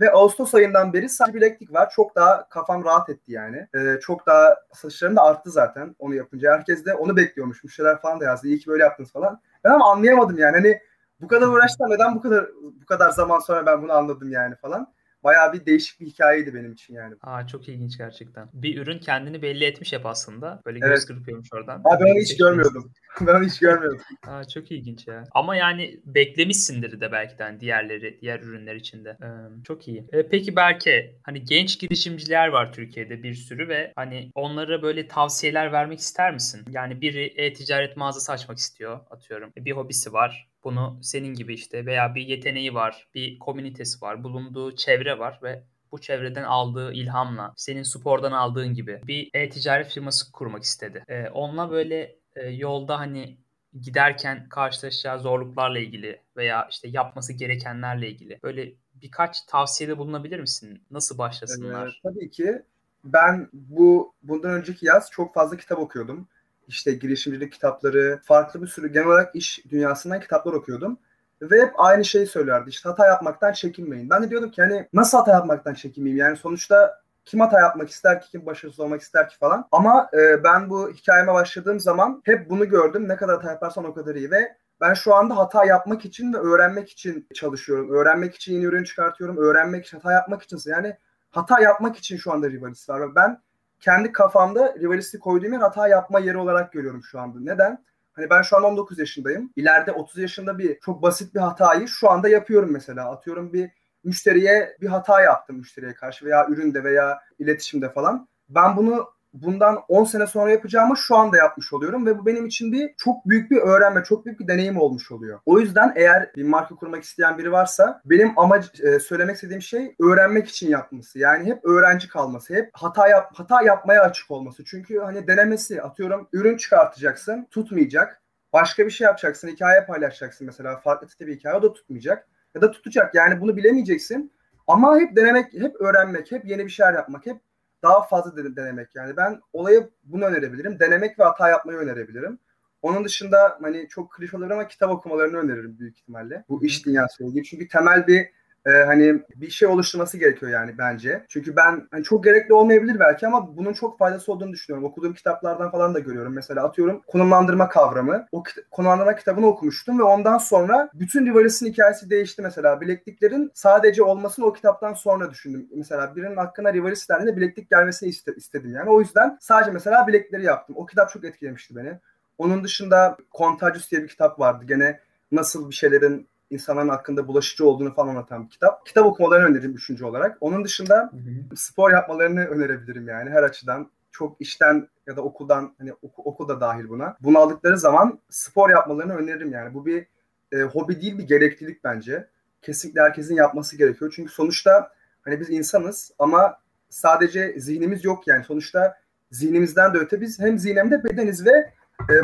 Ve 0.00 0.10
Ağustos 0.10 0.54
ayından 0.54 0.92
beri 0.92 1.08
sadece 1.08 1.34
bileklik 1.34 1.72
var. 1.72 1.90
Çok 1.90 2.16
daha 2.16 2.48
kafam 2.48 2.84
rahat 2.84 3.08
etti 3.08 3.32
yani. 3.32 3.68
Ee, 3.74 4.00
çok 4.00 4.26
daha 4.26 4.56
satışlarım 4.72 5.16
da 5.16 5.22
arttı 5.22 5.50
zaten 5.50 5.96
onu 5.98 6.14
yapınca. 6.14 6.52
Herkes 6.52 6.84
de 6.84 6.94
onu 6.94 7.16
bekliyormuş. 7.16 7.64
Müşteriler 7.64 8.00
falan 8.00 8.20
da 8.20 8.24
yazdı. 8.24 8.48
İyi 8.48 8.58
ki 8.58 8.70
böyle 8.70 8.82
yaptınız 8.82 9.12
falan. 9.12 9.40
Ben 9.64 9.70
ama 9.70 9.92
anlayamadım 9.92 10.38
yani. 10.38 10.56
Hani 10.56 10.80
bu 11.20 11.28
kadar 11.28 11.46
uğraştım 11.46 11.90
neden 11.90 12.14
bu 12.14 12.20
kadar 12.20 12.46
bu 12.82 12.86
kadar 12.86 13.10
zaman 13.10 13.38
sonra 13.38 13.66
ben 13.66 13.82
bunu 13.82 13.92
anladım 13.92 14.32
yani 14.32 14.56
falan 14.56 14.94
bayağı 15.24 15.52
bir 15.52 15.66
değişik 15.66 16.00
bir 16.00 16.06
hikayeydi 16.06 16.54
benim 16.54 16.72
için 16.72 16.94
yani. 16.94 17.14
Aa 17.22 17.46
çok 17.46 17.68
ilginç 17.68 17.98
gerçekten. 17.98 18.48
Bir 18.52 18.78
ürün 18.78 18.98
kendini 18.98 19.42
belli 19.42 19.64
etmiş 19.64 19.92
hep 19.92 20.06
aslında. 20.06 20.62
Böyle 20.66 20.78
evet. 20.82 20.90
göz 20.90 21.06
kırpıyormuş 21.06 21.48
oradan. 21.52 21.80
Aa, 21.84 22.00
ben 22.00 22.12
onu 22.12 22.20
hiç 22.20 22.36
görmüyordum. 22.36 22.92
ben 23.20 23.34
onu 23.34 23.44
hiç 23.44 23.58
görmüyordum. 23.58 24.00
Aa 24.26 24.44
çok 24.44 24.70
ilginç 24.72 25.06
ya. 25.06 25.24
Ama 25.32 25.56
yani 25.56 26.00
beklemişsindir 26.04 27.00
de 27.00 27.12
belki 27.12 27.38
de 27.38 27.42
hani 27.42 27.60
diğerleri, 27.60 28.18
diğer 28.20 28.40
ürünler 28.40 28.74
içinde. 28.74 29.16
Ee, 29.22 29.62
çok 29.64 29.88
iyi. 29.88 30.06
Ee, 30.12 30.28
peki 30.28 30.56
belki 30.56 31.18
hani 31.22 31.44
genç 31.44 31.78
girişimciler 31.78 32.48
var 32.48 32.72
Türkiye'de 32.72 33.22
bir 33.22 33.34
sürü 33.34 33.68
ve 33.68 33.92
hani 33.96 34.30
onlara 34.34 34.82
böyle 34.82 35.08
tavsiyeler 35.08 35.72
vermek 35.72 35.98
ister 35.98 36.34
misin? 36.34 36.64
Yani 36.70 37.00
biri 37.00 37.24
e-ticaret 37.36 37.96
mağazası 37.96 38.32
açmak 38.32 38.58
istiyor 38.58 39.00
atıyorum. 39.10 39.52
Bir 39.56 39.72
hobisi 39.72 40.12
var 40.12 40.53
bunu 40.64 40.98
senin 41.02 41.34
gibi 41.34 41.54
işte 41.54 41.86
veya 41.86 42.14
bir 42.14 42.26
yeteneği 42.26 42.74
var, 42.74 43.08
bir 43.14 43.38
komünitesi 43.38 44.02
var, 44.02 44.24
bulunduğu 44.24 44.76
çevre 44.76 45.18
var 45.18 45.40
ve 45.42 45.62
bu 45.92 46.00
çevreden 46.00 46.42
aldığı 46.42 46.92
ilhamla, 46.92 47.52
senin 47.56 47.82
spordan 47.82 48.32
aldığın 48.32 48.74
gibi 48.74 49.00
bir 49.06 49.30
e-ticaret 49.34 49.88
firması 49.88 50.32
kurmak 50.32 50.62
istedi. 50.62 51.04
Ee, 51.08 51.28
onunla 51.28 51.70
böyle 51.70 52.16
e, 52.36 52.48
yolda 52.48 52.98
hani 52.98 53.36
giderken 53.80 54.48
karşılaşacağı 54.48 55.20
zorluklarla 55.20 55.78
ilgili 55.78 56.20
veya 56.36 56.68
işte 56.70 56.88
yapması 56.88 57.32
gerekenlerle 57.32 58.08
ilgili 58.08 58.38
böyle 58.42 58.72
birkaç 58.94 59.42
tavsiyede 59.42 59.98
bulunabilir 59.98 60.40
misin? 60.40 60.82
Nasıl 60.90 61.18
başlasınlar? 61.18 61.88
Ee, 61.88 62.08
tabii 62.08 62.30
ki. 62.30 62.62
Ben 63.04 63.48
bu 63.52 64.14
bundan 64.22 64.50
önceki 64.50 64.86
yaz 64.86 65.10
çok 65.10 65.34
fazla 65.34 65.56
kitap 65.56 65.78
okuyordum 65.78 66.28
işte 66.68 66.92
girişimcilik 66.92 67.52
kitapları, 67.52 68.20
farklı 68.24 68.62
bir 68.62 68.66
sürü 68.66 68.92
genel 68.92 69.06
olarak 69.06 69.36
iş 69.36 69.64
dünyasından 69.70 70.20
kitaplar 70.20 70.52
okuyordum. 70.52 70.98
Ve 71.42 71.62
hep 71.62 71.72
aynı 71.76 72.04
şeyi 72.04 72.26
söylerdi. 72.26 72.70
İşte 72.70 72.88
hata 72.88 73.06
yapmaktan 73.06 73.52
çekinmeyin. 73.52 74.10
Ben 74.10 74.22
de 74.22 74.30
diyordum 74.30 74.50
ki 74.50 74.62
hani 74.62 74.88
nasıl 74.92 75.18
hata 75.18 75.32
yapmaktan 75.32 75.74
çekinmeyeyim? 75.74 76.24
Yani 76.24 76.36
sonuçta 76.36 77.02
kim 77.24 77.40
hata 77.40 77.60
yapmak 77.60 77.90
ister 77.90 78.20
ki, 78.20 78.30
kim 78.30 78.46
başarısız 78.46 78.80
olmak 78.80 79.00
ister 79.00 79.28
ki 79.28 79.38
falan. 79.38 79.68
Ama 79.72 80.08
e, 80.14 80.44
ben 80.44 80.70
bu 80.70 80.90
hikayeme 80.90 81.32
başladığım 81.32 81.80
zaman 81.80 82.22
hep 82.24 82.50
bunu 82.50 82.68
gördüm. 82.68 83.08
Ne 83.08 83.16
kadar 83.16 83.36
hata 83.36 83.50
yaparsan 83.50 83.84
o 83.84 83.94
kadar 83.94 84.14
iyi 84.14 84.30
ve 84.30 84.56
ben 84.80 84.94
şu 84.94 85.14
anda 85.14 85.36
hata 85.36 85.64
yapmak 85.64 86.04
için 86.04 86.32
ve 86.32 86.38
öğrenmek 86.38 86.90
için 86.90 87.28
çalışıyorum. 87.34 87.90
Öğrenmek 87.90 88.34
için 88.34 88.54
yeni 88.54 88.64
ürün 88.64 88.84
çıkartıyorum. 88.84 89.36
Öğrenmek 89.36 89.86
için, 89.86 89.96
hata 89.96 90.12
yapmak 90.12 90.42
için. 90.42 90.60
Yani 90.66 90.96
hata 91.30 91.60
yapmak 91.60 91.96
için 91.96 92.16
şu 92.16 92.32
anda 92.32 92.50
Rivalis 92.50 92.88
var. 92.88 93.14
Ben 93.14 93.40
kendi 93.80 94.12
kafamda 94.12 94.74
rivalisti 94.80 95.18
koyduğum 95.18 95.52
yer 95.52 95.60
hata 95.60 95.88
yapma 95.88 96.20
yeri 96.20 96.38
olarak 96.38 96.72
görüyorum 96.72 97.02
şu 97.04 97.20
anda. 97.20 97.38
Neden? 97.40 97.84
Hani 98.12 98.30
ben 98.30 98.42
şu 98.42 98.56
an 98.56 98.62
19 98.62 98.98
yaşındayım. 98.98 99.52
İleride 99.56 99.92
30 99.92 100.18
yaşında 100.18 100.58
bir 100.58 100.80
çok 100.80 101.02
basit 101.02 101.34
bir 101.34 101.40
hatayı 101.40 101.88
şu 101.88 102.10
anda 102.10 102.28
yapıyorum 102.28 102.72
mesela. 102.72 103.10
Atıyorum 103.10 103.52
bir 103.52 103.70
müşteriye 104.04 104.76
bir 104.80 104.86
hata 104.86 105.20
yaptım 105.20 105.56
müşteriye 105.56 105.94
karşı 105.94 106.26
veya 106.26 106.46
üründe 106.48 106.84
veya 106.84 107.20
iletişimde 107.38 107.92
falan. 107.92 108.28
Ben 108.48 108.76
bunu 108.76 109.13
bundan 109.34 109.78
10 109.88 110.04
sene 110.04 110.26
sonra 110.26 110.50
yapacağımı 110.50 110.96
şu 110.96 111.16
anda 111.16 111.36
yapmış 111.36 111.72
oluyorum 111.72 112.06
ve 112.06 112.18
bu 112.18 112.26
benim 112.26 112.46
için 112.46 112.72
bir 112.72 112.94
çok 112.98 113.28
büyük 113.28 113.50
bir 113.50 113.56
öğrenme, 113.56 114.04
çok 114.04 114.26
büyük 114.26 114.40
bir 114.40 114.48
deneyim 114.48 114.80
olmuş 114.80 115.10
oluyor. 115.12 115.40
O 115.46 115.60
yüzden 115.60 115.92
eğer 115.96 116.30
bir 116.36 116.44
marka 116.44 116.74
kurmak 116.74 117.02
isteyen 117.04 117.38
biri 117.38 117.52
varsa 117.52 118.00
benim 118.04 118.38
amac 118.38 118.66
e, 118.82 118.98
söylemek 118.98 119.34
istediğim 119.34 119.62
şey 119.62 119.94
öğrenmek 120.00 120.48
için 120.48 120.68
yapması. 120.68 121.18
Yani 121.18 121.44
hep 121.44 121.64
öğrenci 121.64 122.08
kalması, 122.08 122.54
hep 122.54 122.70
hata 122.72 123.08
yap 123.08 123.30
hata 123.34 123.62
yapmaya 123.62 124.02
açık 124.02 124.30
olması. 124.30 124.64
Çünkü 124.64 124.98
hani 124.98 125.26
denemesi, 125.26 125.82
atıyorum 125.82 126.28
ürün 126.32 126.56
çıkartacaksın, 126.56 127.46
tutmayacak. 127.50 128.22
Başka 128.52 128.86
bir 128.86 128.90
şey 128.90 129.04
yapacaksın, 129.04 129.48
hikaye 129.48 129.84
paylaşacaksın 129.84 130.46
mesela. 130.46 130.76
Farklı 130.76 131.06
tipi 131.06 131.26
bir 131.26 131.36
hikaye 131.36 131.56
o 131.56 131.62
da 131.62 131.72
tutmayacak. 131.72 132.28
Ya 132.54 132.62
da 132.62 132.70
tutacak. 132.70 133.14
Yani 133.14 133.40
bunu 133.40 133.56
bilemeyeceksin. 133.56 134.32
Ama 134.66 134.98
hep 134.98 135.16
denemek, 135.16 135.52
hep 135.52 135.80
öğrenmek, 135.80 136.32
hep 136.32 136.44
yeni 136.44 136.64
bir 136.64 136.70
şeyler 136.70 136.94
yapmak, 136.94 137.26
hep 137.26 137.40
daha 137.84 138.02
fazla 138.02 138.56
denemek 138.56 138.94
yani. 138.94 139.16
Ben 139.16 139.40
olayı 139.52 139.90
bunu 140.04 140.24
önerebilirim. 140.24 140.80
Denemek 140.80 141.18
ve 141.18 141.24
hata 141.24 141.48
yapmayı 141.48 141.78
önerebilirim. 141.78 142.38
Onun 142.82 143.04
dışında 143.04 143.58
hani 143.62 143.88
çok 143.88 144.12
klişe 144.12 144.36
olur 144.36 144.50
ama 144.50 144.68
kitap 144.68 144.90
okumalarını 144.90 145.36
öneririm 145.38 145.78
büyük 145.78 145.98
ihtimalle. 145.98 146.44
Bu 146.48 146.64
iş 146.64 146.86
dünyası 146.86 147.24
ilgili. 147.24 147.44
Çünkü 147.44 147.68
temel 147.68 148.06
bir 148.06 148.26
e, 148.66 148.70
hani 148.70 149.22
bir 149.36 149.50
şey 149.50 149.68
oluşturması 149.68 150.18
gerekiyor 150.18 150.52
yani 150.52 150.78
bence. 150.78 151.24
Çünkü 151.28 151.56
ben 151.56 151.88
hani 151.90 152.04
çok 152.04 152.24
gerekli 152.24 152.54
olmayabilir 152.54 153.00
belki 153.00 153.26
ama 153.26 153.56
bunun 153.56 153.72
çok 153.72 153.98
faydası 153.98 154.32
olduğunu 154.32 154.52
düşünüyorum. 154.52 154.88
Okuduğum 154.88 155.14
kitaplardan 155.14 155.70
falan 155.70 155.94
da 155.94 155.98
görüyorum. 155.98 156.32
Mesela 156.34 156.64
atıyorum 156.64 157.02
konumlandırma 157.06 157.68
kavramı. 157.68 158.26
O 158.32 158.42
kit- 158.42 158.64
konumlandırma 158.70 159.16
kitabını 159.16 159.46
okumuştum 159.46 159.98
ve 159.98 160.02
ondan 160.02 160.38
sonra 160.38 160.88
bütün 160.94 161.26
Rivalis'in 161.26 161.66
hikayesi 161.66 162.10
değişti 162.10 162.42
mesela. 162.42 162.80
Bilekliklerin 162.80 163.50
sadece 163.54 164.02
olmasını 164.02 164.46
o 164.46 164.52
kitaptan 164.52 164.94
sonra 164.94 165.30
düşündüm. 165.30 165.68
Mesela 165.76 166.16
birinin 166.16 166.36
hakkında 166.36 166.72
Rivalis 166.72 167.08
dendiğinde 167.08 167.36
bileklik 167.36 167.70
gelmesini 167.70 168.08
iste- 168.08 168.36
istedim 168.36 168.72
yani. 168.74 168.90
O 168.90 169.00
yüzden 169.00 169.38
sadece 169.40 169.70
mesela 169.70 170.06
bilekleri 170.06 170.44
yaptım. 170.44 170.76
O 170.78 170.86
kitap 170.86 171.10
çok 171.10 171.24
etkilemişti 171.24 171.76
beni. 171.76 171.98
Onun 172.38 172.64
dışında 172.64 173.16
Contagious 173.38 173.90
diye 173.90 174.02
bir 174.02 174.08
kitap 174.08 174.40
vardı. 174.40 174.64
Gene 174.68 175.00
nasıl 175.32 175.70
bir 175.70 175.74
şeylerin 175.74 176.28
insanların 176.54 176.88
hakkında 176.88 177.28
bulaşıcı 177.28 177.66
olduğunu 177.66 177.94
falan 177.94 178.08
anlatan 178.08 178.44
bir 178.44 178.50
kitap. 178.50 178.86
Kitap 178.86 179.06
okumalarını 179.06 179.46
öneririm 179.46 179.74
üçüncü 179.74 180.04
olarak. 180.04 180.36
Onun 180.40 180.64
dışında 180.64 181.10
hı 181.12 181.16
hı. 181.16 181.56
spor 181.56 181.90
yapmalarını 181.90 182.44
önerebilirim 182.46 183.08
yani 183.08 183.30
her 183.30 183.42
açıdan. 183.42 183.90
Çok 184.12 184.40
işten 184.40 184.88
ya 185.06 185.16
da 185.16 185.22
okuldan 185.22 185.74
hani 185.78 185.92
oku, 185.92 186.22
okul 186.22 186.48
da 186.48 186.60
dahil 186.60 186.88
buna. 186.88 187.16
Bunu 187.20 187.38
aldıkları 187.38 187.78
zaman 187.78 188.18
spor 188.30 188.70
yapmalarını 188.70 189.14
öneririm 189.14 189.52
yani. 189.52 189.74
Bu 189.74 189.86
bir 189.86 190.06
e, 190.52 190.62
hobi 190.62 191.00
değil 191.00 191.18
bir 191.18 191.22
gereklilik 191.22 191.84
bence. 191.84 192.28
Kesinlikle 192.62 193.00
herkesin 193.00 193.34
yapması 193.34 193.76
gerekiyor. 193.76 194.12
Çünkü 194.16 194.32
sonuçta 194.32 194.92
hani 195.22 195.40
biz 195.40 195.50
insanız 195.50 196.12
ama 196.18 196.58
sadece 196.88 197.54
zihnimiz 197.60 198.04
yok 198.04 198.26
yani. 198.26 198.44
Sonuçta 198.44 198.96
zihnimizden 199.30 199.94
de 199.94 199.98
öte 199.98 200.20
biz 200.20 200.40
hem 200.40 200.58
zihnemde 200.58 201.04
bedeniz 201.04 201.46
ve 201.46 201.72
e, 202.00 202.14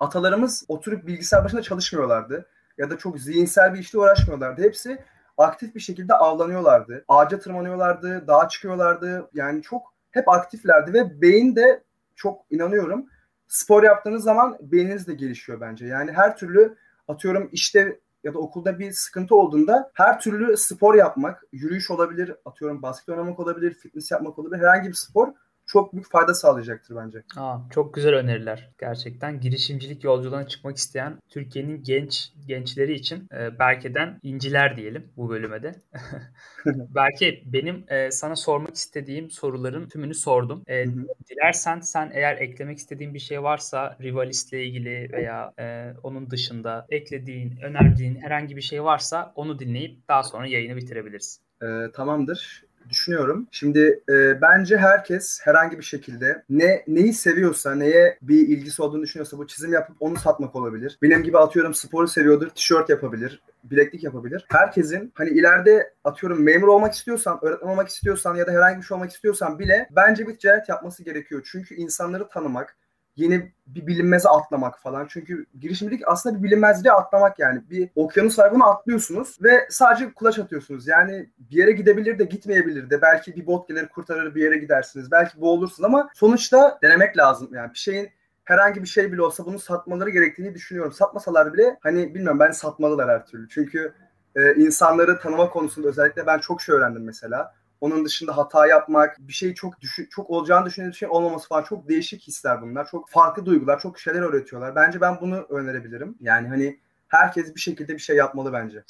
atalarımız 0.00 0.64
oturup 0.68 1.06
bilgisayar 1.06 1.44
başında 1.44 1.62
çalışmıyorlardı 1.62 2.46
ya 2.78 2.90
da 2.90 2.98
çok 2.98 3.20
zihinsel 3.20 3.74
bir 3.74 3.78
işle 3.78 3.98
uğraşmıyorlardı. 3.98 4.62
Hepsi 4.62 4.98
aktif 5.38 5.74
bir 5.74 5.80
şekilde 5.80 6.14
avlanıyorlardı. 6.14 7.04
Ağaca 7.08 7.38
tırmanıyorlardı, 7.38 8.26
dağa 8.26 8.48
çıkıyorlardı. 8.48 9.30
Yani 9.34 9.62
çok 9.62 9.94
hep 10.10 10.28
aktiflerdi 10.28 10.92
ve 10.92 11.22
beyin 11.22 11.56
de 11.56 11.82
çok 12.16 12.44
inanıyorum 12.50 13.06
spor 13.48 13.82
yaptığınız 13.82 14.22
zaman 14.22 14.58
beyniniz 14.60 15.06
de 15.06 15.14
gelişiyor 15.14 15.60
bence. 15.60 15.86
Yani 15.86 16.12
her 16.12 16.36
türlü 16.36 16.76
atıyorum 17.08 17.48
işte 17.52 18.00
ya 18.24 18.34
da 18.34 18.38
okulda 18.38 18.78
bir 18.78 18.92
sıkıntı 18.92 19.34
olduğunda 19.34 19.90
her 19.94 20.20
türlü 20.20 20.56
spor 20.56 20.94
yapmak, 20.94 21.44
yürüyüş 21.52 21.90
olabilir, 21.90 22.34
atıyorum 22.44 22.82
basket 22.82 23.08
oynamak 23.08 23.40
olabilir, 23.40 23.74
fitness 23.74 24.10
yapmak 24.10 24.38
olabilir, 24.38 24.62
herhangi 24.62 24.88
bir 24.88 24.94
spor 24.94 25.28
çok 25.68 25.92
büyük 25.92 26.10
fayda 26.10 26.34
sağlayacaktır 26.34 26.96
bence. 26.96 27.22
Aa, 27.36 27.58
çok 27.70 27.94
güzel 27.94 28.14
öneriler 28.14 28.70
gerçekten. 28.80 29.40
Girişimcilik 29.40 30.04
yolculuğuna 30.04 30.48
çıkmak 30.48 30.76
isteyen 30.76 31.18
Türkiye'nin 31.28 31.82
genç 31.82 32.32
gençleri 32.46 32.94
için 32.94 33.28
e, 33.34 33.58
Berke'den 33.58 34.20
inciler 34.22 34.76
diyelim 34.76 35.12
bu 35.16 35.28
bölüme 35.28 35.62
de. 35.62 35.74
Berke 36.66 37.42
benim 37.46 37.84
e, 37.88 38.10
sana 38.10 38.36
sormak 38.36 38.74
istediğim 38.74 39.30
soruların 39.30 39.88
tümünü 39.88 40.14
sordum. 40.14 40.62
E, 40.66 40.84
dilersen 41.30 41.80
sen 41.80 42.10
eğer 42.14 42.36
eklemek 42.36 42.78
istediğin 42.78 43.14
bir 43.14 43.18
şey 43.18 43.42
varsa 43.42 43.96
Rivalist 44.02 44.52
ile 44.52 44.64
ilgili 44.64 45.12
veya 45.12 45.52
e, 45.58 45.92
onun 46.02 46.30
dışında 46.30 46.86
eklediğin, 46.88 47.56
önerdiğin 47.62 48.14
herhangi 48.14 48.56
bir 48.56 48.62
şey 48.62 48.84
varsa 48.84 49.32
onu 49.34 49.58
dinleyip 49.58 50.08
daha 50.08 50.22
sonra 50.22 50.46
yayını 50.46 50.76
bitirebiliriz. 50.76 51.40
E, 51.62 51.66
tamamdır 51.92 52.67
düşünüyorum. 52.88 53.46
Şimdi 53.50 54.02
e, 54.08 54.40
bence 54.42 54.76
herkes 54.76 55.40
herhangi 55.42 55.78
bir 55.78 55.84
şekilde 55.84 56.42
ne 56.50 56.84
neyi 56.86 57.12
seviyorsa, 57.12 57.74
neye 57.74 58.18
bir 58.22 58.48
ilgisi 58.48 58.82
olduğunu 58.82 59.02
düşünüyorsa 59.02 59.38
bu 59.38 59.46
çizim 59.46 59.72
yapıp 59.72 59.96
onu 60.00 60.16
satmak 60.16 60.56
olabilir. 60.56 60.98
Benim 61.02 61.22
gibi 61.22 61.38
atıyorum 61.38 61.74
sporu 61.74 62.08
seviyordur, 62.08 62.48
tişört 62.48 62.90
yapabilir, 62.90 63.42
bileklik 63.64 64.04
yapabilir. 64.04 64.46
Herkesin 64.48 65.12
hani 65.14 65.30
ileride 65.30 65.92
atıyorum 66.04 66.42
memur 66.42 66.68
olmak 66.68 66.94
istiyorsan, 66.94 67.38
öğretmen 67.42 67.68
olmak 67.68 67.88
istiyorsan 67.88 68.34
ya 68.34 68.46
da 68.46 68.52
herhangi 68.52 68.78
bir 68.78 68.82
şey 68.82 68.94
olmak 68.94 69.10
istiyorsan 69.10 69.58
bile 69.58 69.88
bence 69.90 70.28
bir 70.28 70.36
ticaret 70.36 70.68
yapması 70.68 71.04
gerekiyor. 71.04 71.48
Çünkü 71.52 71.74
insanları 71.74 72.28
tanımak, 72.28 72.76
yeni 73.18 73.52
bir 73.66 73.86
bilinmeze 73.86 74.28
atlamak 74.28 74.80
falan. 74.80 75.06
Çünkü 75.10 75.46
girişimcilik 75.60 76.08
aslında 76.08 76.38
bir 76.38 76.42
bilinmezliğe 76.42 76.92
atlamak 76.92 77.38
yani. 77.38 77.62
Bir 77.70 77.90
okyanus 77.96 78.38
bunu 78.52 78.64
atlıyorsunuz 78.66 79.38
ve 79.42 79.66
sadece 79.70 80.12
kulaç 80.12 80.38
atıyorsunuz. 80.38 80.88
Yani 80.88 81.30
bir 81.38 81.56
yere 81.56 81.72
gidebilir 81.72 82.18
de 82.18 82.24
gitmeyebilir 82.24 82.90
de. 82.90 83.02
Belki 83.02 83.36
bir 83.36 83.46
bot 83.46 83.68
gelir 83.68 83.88
kurtarır 83.88 84.34
bir 84.34 84.42
yere 84.42 84.58
gidersiniz. 84.58 85.10
Belki 85.10 85.40
boğulursunuz 85.40 85.84
ama 85.84 86.08
sonuçta 86.14 86.78
denemek 86.82 87.18
lazım. 87.18 87.50
Yani 87.54 87.72
bir 87.72 87.78
şeyin 87.78 88.08
herhangi 88.44 88.82
bir 88.82 88.88
şey 88.88 89.12
bile 89.12 89.22
olsa 89.22 89.46
bunu 89.46 89.58
satmaları 89.58 90.10
gerektiğini 90.10 90.54
düşünüyorum. 90.54 90.92
Satmasalar 90.92 91.52
bile 91.52 91.78
hani 91.82 92.14
bilmiyorum 92.14 92.38
ben 92.38 92.50
satmalılar 92.50 93.10
her 93.10 93.26
türlü. 93.26 93.48
Çünkü 93.48 93.92
e, 94.36 94.54
insanları 94.54 95.20
tanıma 95.20 95.50
konusunda 95.50 95.88
özellikle 95.88 96.26
ben 96.26 96.38
çok 96.38 96.62
şey 96.62 96.74
öğrendim 96.74 97.04
mesela. 97.04 97.54
Onun 97.80 98.04
dışında 98.04 98.36
hata 98.36 98.66
yapmak, 98.66 99.16
bir 99.18 99.32
şey 99.32 99.54
çok 99.54 99.80
düşün, 99.80 100.08
çok 100.10 100.30
olacağını 100.30 100.66
düşündüğün 100.66 100.90
şey 100.90 101.08
olmaması 101.08 101.48
falan 101.48 101.62
çok 101.62 101.88
değişik 101.88 102.22
hisler 102.22 102.62
bunlar. 102.62 102.88
Çok 102.90 103.10
farklı 103.10 103.46
duygular, 103.46 103.80
çok 103.80 103.98
şeyler 103.98 104.22
öğretiyorlar. 104.22 104.76
Bence 104.76 105.00
ben 105.00 105.20
bunu 105.20 105.46
önerebilirim. 105.50 106.16
Yani 106.20 106.48
hani 106.48 106.80
herkes 107.08 107.54
bir 107.54 107.60
şekilde 107.60 107.94
bir 107.94 107.98
şey 107.98 108.16
yapmalı 108.16 108.52
bence. 108.52 108.84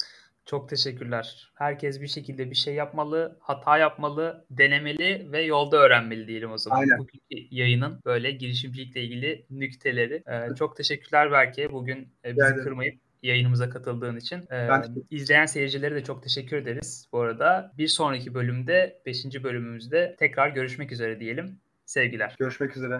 Çok 0.45 0.69
teşekkürler. 0.69 1.51
Herkes 1.55 2.01
bir 2.01 2.07
şekilde 2.07 2.49
bir 2.49 2.55
şey 2.55 2.73
yapmalı, 2.73 3.37
hata 3.39 3.77
yapmalı, 3.77 4.45
denemeli 4.51 5.31
ve 5.31 5.41
yolda 5.41 5.77
öğrenmeli 5.77 6.27
diyelim 6.27 6.51
o 6.51 6.57
zaman. 6.57 6.79
Aynen. 6.79 6.97
Bugünkü 6.97 7.55
yayının 7.55 8.01
böyle 8.05 8.31
girişimcilikle 8.31 9.03
ilgili 9.03 9.45
nükteleri. 9.49 10.23
Ee, 10.27 10.55
çok 10.55 10.77
teşekkürler 10.77 11.31
Berke. 11.31 11.71
Bugün 11.71 12.09
e, 12.25 12.35
bizi 12.35 12.55
kırmayıp 12.63 12.99
yayınımıza 13.23 13.69
katıldığın 13.69 14.17
için. 14.17 14.47
Ee, 14.51 14.69
izleyen 15.09 15.45
seyircilere 15.45 15.95
de 15.95 16.03
çok 16.03 16.23
teşekkür 16.23 16.57
ederiz 16.57 17.07
bu 17.11 17.19
arada. 17.19 17.73
Bir 17.77 17.87
sonraki 17.87 18.33
bölümde, 18.33 19.01
5. 19.05 19.43
bölümümüzde 19.43 20.15
tekrar 20.19 20.49
görüşmek 20.49 20.91
üzere 20.91 21.19
diyelim. 21.19 21.59
Sevgiler. 21.85 22.35
Görüşmek 22.39 22.77
üzere. 22.77 22.97